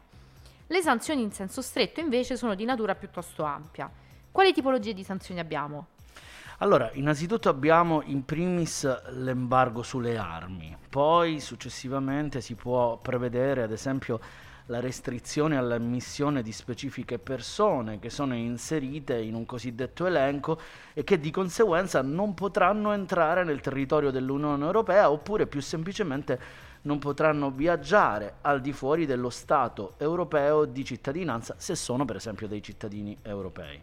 Le 0.67 0.83
sanzioni 0.83 1.23
in 1.23 1.33
senso 1.33 1.63
stretto 1.63 2.01
invece 2.01 2.37
sono 2.37 2.55
di 2.55 2.65
natura 2.65 2.95
piuttosto 2.95 3.43
ampia. 3.43 3.91
Quali 4.31 4.53
tipologie 4.53 4.95
di 4.95 5.05
sanzioni 5.05 5.41
abbiamo? 5.41 5.89
Allora, 6.59 6.91
innanzitutto 6.95 7.49
abbiamo 7.49 8.03
in 8.03 8.25
primis 8.25 9.11
l'embargo 9.11 9.83
sulle 9.83 10.17
armi, 10.17 10.77
poi 10.89 11.41
successivamente 11.41 12.41
si 12.41 12.55
può 12.55 12.99
prevedere 12.99 13.63
ad 13.63 13.73
esempio 13.73 14.21
la 14.67 14.79
restrizione 14.79 15.57
all'ammissione 15.57 16.41
di 16.41 16.53
specifiche 16.53 17.19
persone 17.19 17.99
che 17.99 18.11
sono 18.11 18.35
inserite 18.35 19.19
in 19.19 19.35
un 19.35 19.45
cosiddetto 19.45 20.07
elenco 20.07 20.61
e 20.95 21.03
che 21.03 21.19
di 21.19 21.31
conseguenza 21.31 22.01
non 22.01 22.33
potranno 22.35 22.93
entrare 22.93 23.43
nel 23.43 23.61
territorio 23.61 24.11
dell'Unione 24.11 24.65
Europea 24.65 25.11
oppure 25.11 25.47
più 25.47 25.61
semplicemente 25.61 26.71
non 26.83 26.99
potranno 26.99 27.51
viaggiare 27.51 28.37
al 28.43 28.61
di 28.61 28.73
fuori 28.73 29.07
dello 29.07 29.31
Stato 29.31 29.95
europeo 29.99 30.65
di 30.65 30.85
cittadinanza 30.85 31.55
se 31.59 31.75
sono 31.75 32.05
per 32.05 32.17
esempio 32.17 32.49
dei 32.49 32.63
cittadini 32.63 33.17
europei. 33.23 33.83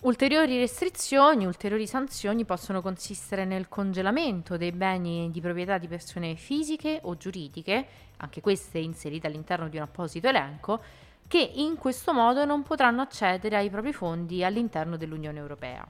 Ulteriori 0.00 0.58
restrizioni, 0.58 1.46
ulteriori 1.46 1.86
sanzioni 1.86 2.44
possono 2.44 2.82
consistere 2.82 3.46
nel 3.46 3.70
congelamento 3.70 4.58
dei 4.58 4.70
beni 4.70 5.30
di 5.30 5.40
proprietà 5.40 5.78
di 5.78 5.88
persone 5.88 6.36
fisiche 6.36 6.98
o 7.04 7.16
giuridiche, 7.16 7.86
anche 8.18 8.42
queste 8.42 8.78
inserite 8.78 9.26
all'interno 9.26 9.68
di 9.68 9.78
un 9.78 9.82
apposito 9.82 10.28
elenco, 10.28 10.82
che 11.26 11.38
in 11.54 11.76
questo 11.76 12.12
modo 12.12 12.44
non 12.44 12.62
potranno 12.62 13.00
accedere 13.00 13.56
ai 13.56 13.70
propri 13.70 13.94
fondi 13.94 14.44
all'interno 14.44 14.98
dell'Unione 14.98 15.38
Europea. 15.38 15.86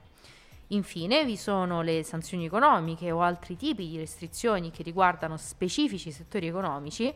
Infine 0.69 1.25
vi 1.25 1.37
sono 1.37 1.81
le 1.81 2.03
sanzioni 2.03 2.45
economiche 2.45 3.11
o 3.11 3.21
altri 3.21 3.55
tipi 3.55 3.87
di 3.87 3.97
restrizioni 3.97 4.71
che 4.71 4.81
riguardano 4.81 5.37
specifici 5.37 6.11
settori 6.11 6.47
economici 6.47 7.13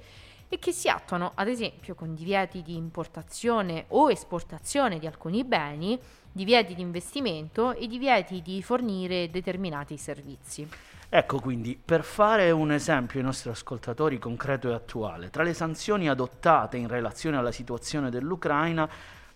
e 0.52 0.60
che 0.60 0.72
si 0.72 0.88
attuano 0.90 1.32
ad 1.36 1.48
esempio 1.48 1.96
con 1.96 2.14
divieti 2.14 2.62
di 2.62 2.76
importazione 2.76 3.86
o 3.90 4.12
esportazione 4.12 5.00
di 5.00 5.08
alcuni 5.08 5.44
beni, 5.44 6.00
divieti 6.32 6.76
di 6.76 6.82
investimento 6.82 7.76
e 7.76 7.88
divieti 7.88 8.42
di 8.42 8.62
fornire 8.62 9.30
determinati 9.30 9.98
servizi. 9.98 10.68
Ecco 11.12 11.40
quindi, 11.40 11.80
per 11.84 12.04
fare 12.04 12.52
un 12.52 12.72
esempio 12.72 13.20
ai 13.20 13.26
nostri 13.26 13.50
ascoltatori 13.50 14.20
concreto 14.20 14.70
e 14.70 14.74
attuale, 14.74 15.32
tra 15.32 15.42
le 15.42 15.56
sanzioni 15.56 16.08
adottate 16.08 16.78
in 16.78 16.88
relazione 16.88 17.38
alla 17.38 17.52
situazione 17.52 18.12
dell'Ucraina 18.12 18.88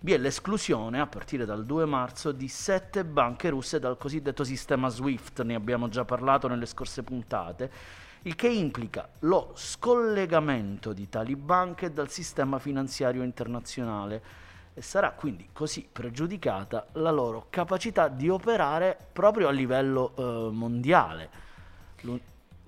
vi 0.03 0.11
è 0.11 0.17
l'esclusione 0.17 0.99
a 0.99 1.07
partire 1.07 1.45
dal 1.45 1.65
2 1.65 1.85
marzo 1.85 2.33
di 2.33 2.49
sette 2.49 3.05
banche 3.05 3.49
russe 3.49 3.79
dal 3.79 3.97
cosiddetto 3.97 4.43
sistema 4.43 4.89
SWIFT, 4.89 5.43
ne 5.43 5.55
abbiamo 5.55 5.87
già 5.87 6.03
parlato 6.03 6.49
nelle 6.49 6.65
scorse 6.65 7.03
puntate, 7.03 7.71
il 8.23 8.35
che 8.35 8.49
implica 8.49 9.07
lo 9.19 9.53
scollegamento 9.55 10.91
di 10.91 11.07
tali 11.07 11.37
banche 11.37 11.93
dal 11.93 12.09
sistema 12.09 12.59
finanziario 12.59 13.23
internazionale 13.23 14.21
e 14.73 14.81
sarà 14.81 15.11
quindi 15.11 15.49
così 15.53 15.87
pregiudicata 15.89 16.87
la 16.93 17.11
loro 17.11 17.47
capacità 17.49 18.09
di 18.09 18.27
operare 18.27 18.97
proprio 19.13 19.47
a 19.47 19.51
livello 19.51 20.13
eh, 20.17 20.51
mondiale. 20.51 21.29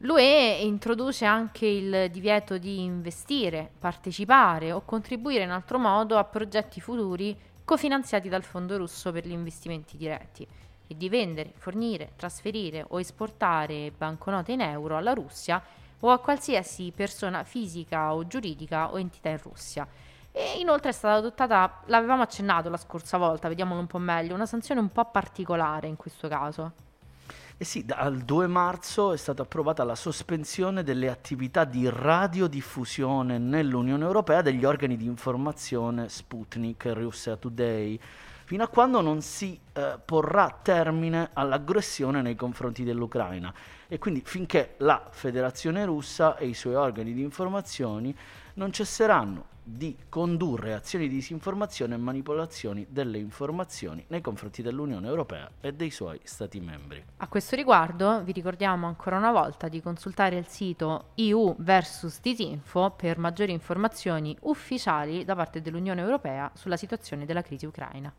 L'UE 0.05 0.59
introduce 0.61 1.25
anche 1.25 1.65
il 1.65 2.11
divieto 2.11 2.59
di 2.59 2.83
investire, 2.83 3.71
partecipare 3.79 4.71
o 4.71 4.81
contribuire 4.81 5.43
in 5.43 5.49
altro 5.49 5.79
modo 5.79 6.19
a 6.19 6.23
progetti 6.23 6.79
futuri 6.79 7.35
cofinanziati 7.63 8.29
dal 8.29 8.43
Fondo 8.43 8.77
russo 8.77 9.11
per 9.11 9.25
gli 9.25 9.31
investimenti 9.31 9.97
diretti 9.97 10.47
e 10.85 10.95
di 10.95 11.09
vendere, 11.09 11.53
fornire, 11.57 12.11
trasferire 12.17 12.85
o 12.89 12.99
esportare 12.99 13.91
banconote 13.97 14.51
in 14.51 14.61
euro 14.61 14.95
alla 14.95 15.13
Russia 15.13 15.59
o 16.01 16.11
a 16.11 16.19
qualsiasi 16.19 16.93
persona 16.95 17.43
fisica 17.43 18.13
o 18.13 18.27
giuridica 18.27 18.91
o 18.91 18.99
entità 18.99 19.29
in 19.29 19.39
Russia. 19.41 19.87
E 20.31 20.59
inoltre 20.59 20.89
è 20.89 20.93
stata 20.93 21.15
adottata, 21.15 21.81
l'avevamo 21.85 22.21
accennato 22.21 22.69
la 22.69 22.77
scorsa 22.77 23.17
volta, 23.17 23.47
vediamolo 23.47 23.79
un 23.79 23.87
po' 23.87 23.97
meglio, 23.97 24.35
una 24.35 24.45
sanzione 24.45 24.81
un 24.81 24.91
po' 24.91 25.05
particolare 25.05 25.87
in 25.87 25.95
questo 25.95 26.27
caso. 26.27 26.73
Eh 27.57 27.63
sì, 27.63 27.85
dal 27.85 28.17
2 28.17 28.47
marzo 28.47 29.13
è 29.13 29.17
stata 29.17 29.43
approvata 29.43 29.85
la 29.85 29.95
sospensione 29.95 30.83
delle 30.83 31.09
attività 31.09 31.63
di 31.63 31.89
radiodiffusione 31.89 33.37
nell'Unione 33.37 34.03
Europea 34.03 34.41
degli 34.41 34.65
organi 34.65 34.97
di 34.97 35.05
informazione 35.05 36.09
Sputnik 36.09 36.91
Russia 36.93 37.37
Today, 37.37 37.97
fino 38.43 38.61
a 38.61 38.67
quando 38.67 38.99
non 38.99 39.21
si 39.21 39.57
eh, 39.71 39.97
porrà 40.03 40.59
termine 40.61 41.29
all'aggressione 41.31 42.21
nei 42.21 42.35
confronti 42.35 42.83
dell'Ucraina. 42.83 43.53
E 43.87 43.99
quindi 43.99 44.21
finché 44.25 44.73
la 44.79 45.07
Federazione 45.09 45.85
russa 45.85 46.35
e 46.35 46.47
i 46.47 46.53
suoi 46.53 46.75
organi 46.75 47.13
di 47.13 47.21
informazione 47.21 48.13
non 48.55 48.71
cesseranno 48.71 49.53
di 49.67 49.97
condurre 50.09 50.73
azioni 50.73 51.07
di 51.07 51.15
disinformazione 51.15 51.95
e 51.95 51.97
manipolazioni 51.97 52.85
delle 52.87 53.17
informazioni 53.17 54.05
nei 54.09 54.21
confronti 54.21 54.61
dell'Unione 54.61 55.07
Europea 55.07 55.49
e 55.59 55.73
dei 55.73 55.89
suoi 55.89 56.19
Stati 56.23 56.59
membri. 56.59 57.03
A 57.17 57.27
questo 57.27 57.55
riguardo 57.55 58.23
vi 58.23 58.31
ricordiamo 58.31 58.85
ancora 58.85 59.17
una 59.17 59.31
volta 59.31 59.67
di 59.67 59.81
consultare 59.81 60.37
il 60.37 60.45
sito 60.45 61.09
EU 61.15 61.55
vs 61.57 62.19
Disinfo 62.21 62.93
per 62.95 63.17
maggiori 63.17 63.53
informazioni 63.53 64.37
ufficiali 64.41 65.25
da 65.25 65.35
parte 65.35 65.61
dell'Unione 65.61 66.01
Europea 66.01 66.51
sulla 66.53 66.77
situazione 66.77 67.25
della 67.25 67.41
crisi 67.41 67.65
ucraina. 67.65 68.13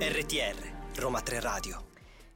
RTR 0.00 0.72
Roma 0.96 1.20
3 1.20 1.40
Radio 1.40 1.92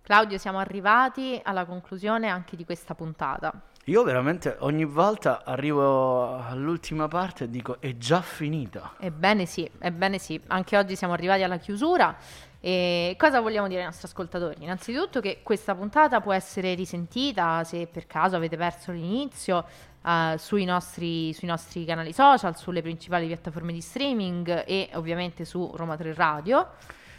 Claudio, 0.09 0.39
siamo 0.39 0.59
arrivati 0.59 1.39
alla 1.45 1.67
conclusione 1.67 2.29
anche 2.29 2.57
di 2.57 2.65
questa 2.65 2.95
puntata. 2.95 3.53
Io 3.85 4.03
veramente 4.05 4.57
ogni 4.61 4.87
volta 4.87 5.45
arrivo 5.45 6.35
all'ultima 6.43 7.09
parte 7.09 7.45
e 7.45 7.51
dico 7.51 7.79
è 7.79 7.95
già 7.99 8.23
finita. 8.23 8.95
Ebbene 8.99 9.45
sì, 9.45 9.71
ebbene 9.79 10.17
sì, 10.17 10.41
anche 10.47 10.79
oggi 10.79 10.97
siamo 10.97 11.13
arrivati 11.13 11.43
alla 11.43 11.59
chiusura. 11.59 12.17
E 12.59 13.17
cosa 13.19 13.43
vogliamo 13.43 13.69
dire 13.69 13.81
ai 13.81 13.85
nostri 13.85 14.07
ascoltatori? 14.07 14.55
Innanzitutto 14.61 15.21
che 15.21 15.41
questa 15.43 15.75
puntata 15.75 16.23
può 16.23 16.33
essere 16.33 16.73
risentita 16.73 17.63
se 17.65 17.87
per 17.87 18.07
caso 18.07 18.35
avete 18.35 18.57
perso 18.57 18.93
l'inizio 18.93 19.63
uh, 20.01 20.39
sui, 20.39 20.65
nostri, 20.65 21.35
sui 21.35 21.49
nostri 21.49 21.85
canali 21.85 22.15
social, 22.15 22.57
sulle 22.57 22.81
principali 22.81 23.27
piattaforme 23.27 23.75
di 23.75 23.83
streaming 23.83 24.65
e 24.67 24.89
ovviamente 24.95 25.45
su 25.45 25.71
Roma 25.75 25.99
3 25.99 26.15
Radio. 26.15 26.67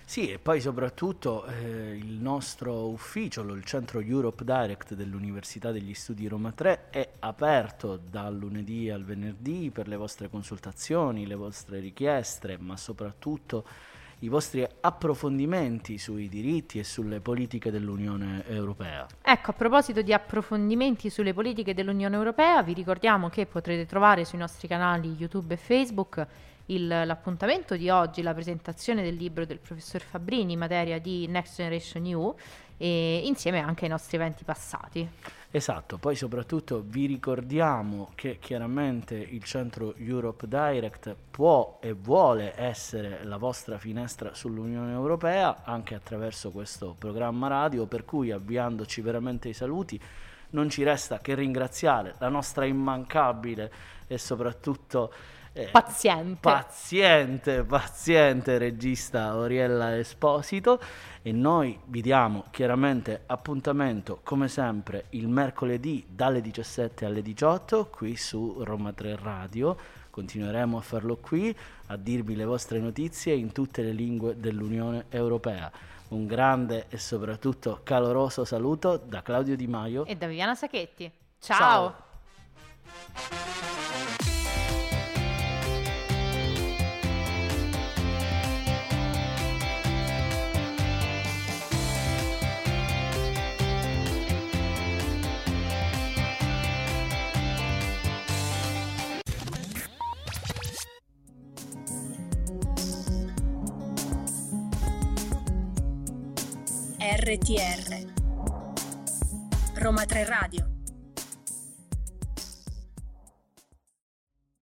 Sì, 0.10 0.32
e 0.32 0.39
poi 0.39 0.60
soprattutto 0.60 1.45
eh, 1.45 1.95
il 1.95 2.13
nostro 2.19 2.88
ufficio, 2.88 3.41
il 3.41 3.63
centro 3.63 4.00
Europe 4.00 4.43
Direct 4.43 4.95
dell'Università 4.95 5.69
degli 5.69 5.93
Studi 5.93 6.28
Roma 6.28 6.52
3 6.52 6.89
è 6.89 7.10
aperto 7.19 7.95
dal 7.95 8.36
lunedì 8.36 8.89
al 8.89 9.04
venerdì 9.04 9.69
per 9.69 9.88
le 9.88 9.98
vostre 9.98 10.28
consultazioni, 10.28 11.28
le 11.28 11.36
vostre 11.36 11.80
richieste, 11.80 12.58
ma 12.58 12.76
soprattutto 12.76 13.63
i 14.22 14.30
vostri 14.30 14.67
approfondimenti 14.82 16.00
sui 16.00 16.28
diritti 16.28 16.80
e 16.80 16.84
sulle 16.84 17.19
politiche 17.19 17.69
dell'Unione 17.69 18.43
Europea. 18.48 19.06
Ecco, 19.22 19.52
a 19.52 19.54
proposito 19.54 20.02
di 20.02 20.12
approfondimenti 20.12 21.12
sulle 21.12 21.36
politiche 21.36 21.76
dell'Unione 21.76 22.15
Europea, 22.15 22.63
vi 22.63 22.74
ricordiamo 22.74 23.30
che 23.30 23.45
potrete 23.45 23.86
trovare 23.86 24.26
sui 24.26 24.39
nostri 24.39 24.67
canali 24.67 25.15
YouTube 25.17 25.54
e 25.54 25.58
Facebook 25.58 26.28
il, 26.69 26.88
l'appuntamento 26.88 27.75
di 27.75 27.89
oggi, 27.89 28.21
la 28.21 28.34
presentazione 28.34 29.03
del 29.03 29.15
libro 29.15 29.45
del 29.45 29.60
professor 29.60 30.01
Fabrini 30.01 30.53
in 30.53 30.60
materia 30.60 30.99
di 30.99 31.27
Next 31.27 31.55
Generation 31.55 32.05
EU 32.05 32.36
e 32.77 33.21
insieme 33.25 33.60
anche 33.60 33.86
ai 33.86 33.91
nostri 33.91 34.17
eventi 34.17 34.43
passati. 34.43 35.08
Esatto, 35.51 35.97
poi 35.97 36.15
soprattutto 36.15 36.84
vi 36.86 37.08
ricordiamo 37.08 38.12
che 38.13 38.38
chiaramente 38.39 39.15
il 39.15 39.43
centro 39.43 39.95
Europe 39.97 40.47
Direct 40.47 41.15
può 41.32 41.79
e 41.82 41.93
vuole 41.93 42.53
essere 42.55 43.23
la 43.23 43.38
vostra 43.38 43.79
finestra 43.79 44.36
sull'Unione 44.36 44.91
Europea 44.91 45.63
anche 45.63 45.95
attraverso 45.95 46.51
questo 46.51 46.95
programma 46.97 47.47
radio, 47.47 47.88
per 47.88 48.05
cui 48.05 48.32
avviandoci 48.32 49.01
veramente 49.01 49.47
ai 49.47 49.55
saluti 49.55 49.99
non 50.51 50.69
ci 50.69 50.84
resta 50.84 51.19
che 51.19 51.36
ringraziare 51.36 52.15
la 52.19 52.29
nostra 52.29 52.65
immancabile 52.65 53.71
e 54.10 54.17
soprattutto 54.17 55.13
eh, 55.54 55.67
paziente. 55.72 56.39
paziente, 56.39 57.63
paziente 57.63 58.58
regista 58.58 59.36
Oriella 59.36 59.98
Esposito 59.98 60.80
e 61.22 61.32
noi 61.32 61.80
vi 61.86 62.02
diamo 62.02 62.45
chiaramente 62.52 63.24
appuntamento 63.26 64.19
come 64.24 64.48
sempre 64.48 65.06
il 65.12 65.28
mercoledì 65.28 66.06
dalle 66.10 66.41
17 66.41 67.06
alle 67.06 67.22
18 67.22 67.88
qui 67.88 68.15
su 68.15 68.63
Roma 68.63 68.91
3 68.93 69.17
Radio. 69.22 69.78
Continueremo 70.10 70.78
a 70.78 70.82
farlo 70.82 71.17
qui, 71.17 71.56
a 71.88 71.95
dirvi 71.95 72.36
le 72.36 72.43
vostre 72.43 72.80
notizie 72.80 73.34
in 73.34 73.52
tutte 73.52 73.82
le 73.82 73.91
lingue 73.91 74.38
dell'Unione 74.38 75.06
Europea. 75.10 75.72
Un 76.10 76.26
grande 76.26 76.88
e 76.89 76.98
soprattutto 76.98 77.82
caloroso 77.84 78.43
saluto 78.43 78.98
da 78.98 79.22
Claudio 79.22 79.56
Di 79.56 79.67
Maio 79.67 80.06
e 80.06 80.15
da 80.15 80.28
Viviana 80.28 80.56
Sacchetti. 80.56 81.12
Ciao. 81.39 81.95
Ciao. 83.15 83.79
RTR 107.30 108.08
Roma 109.76 110.04
3 110.04 110.26
Radio 110.26 110.68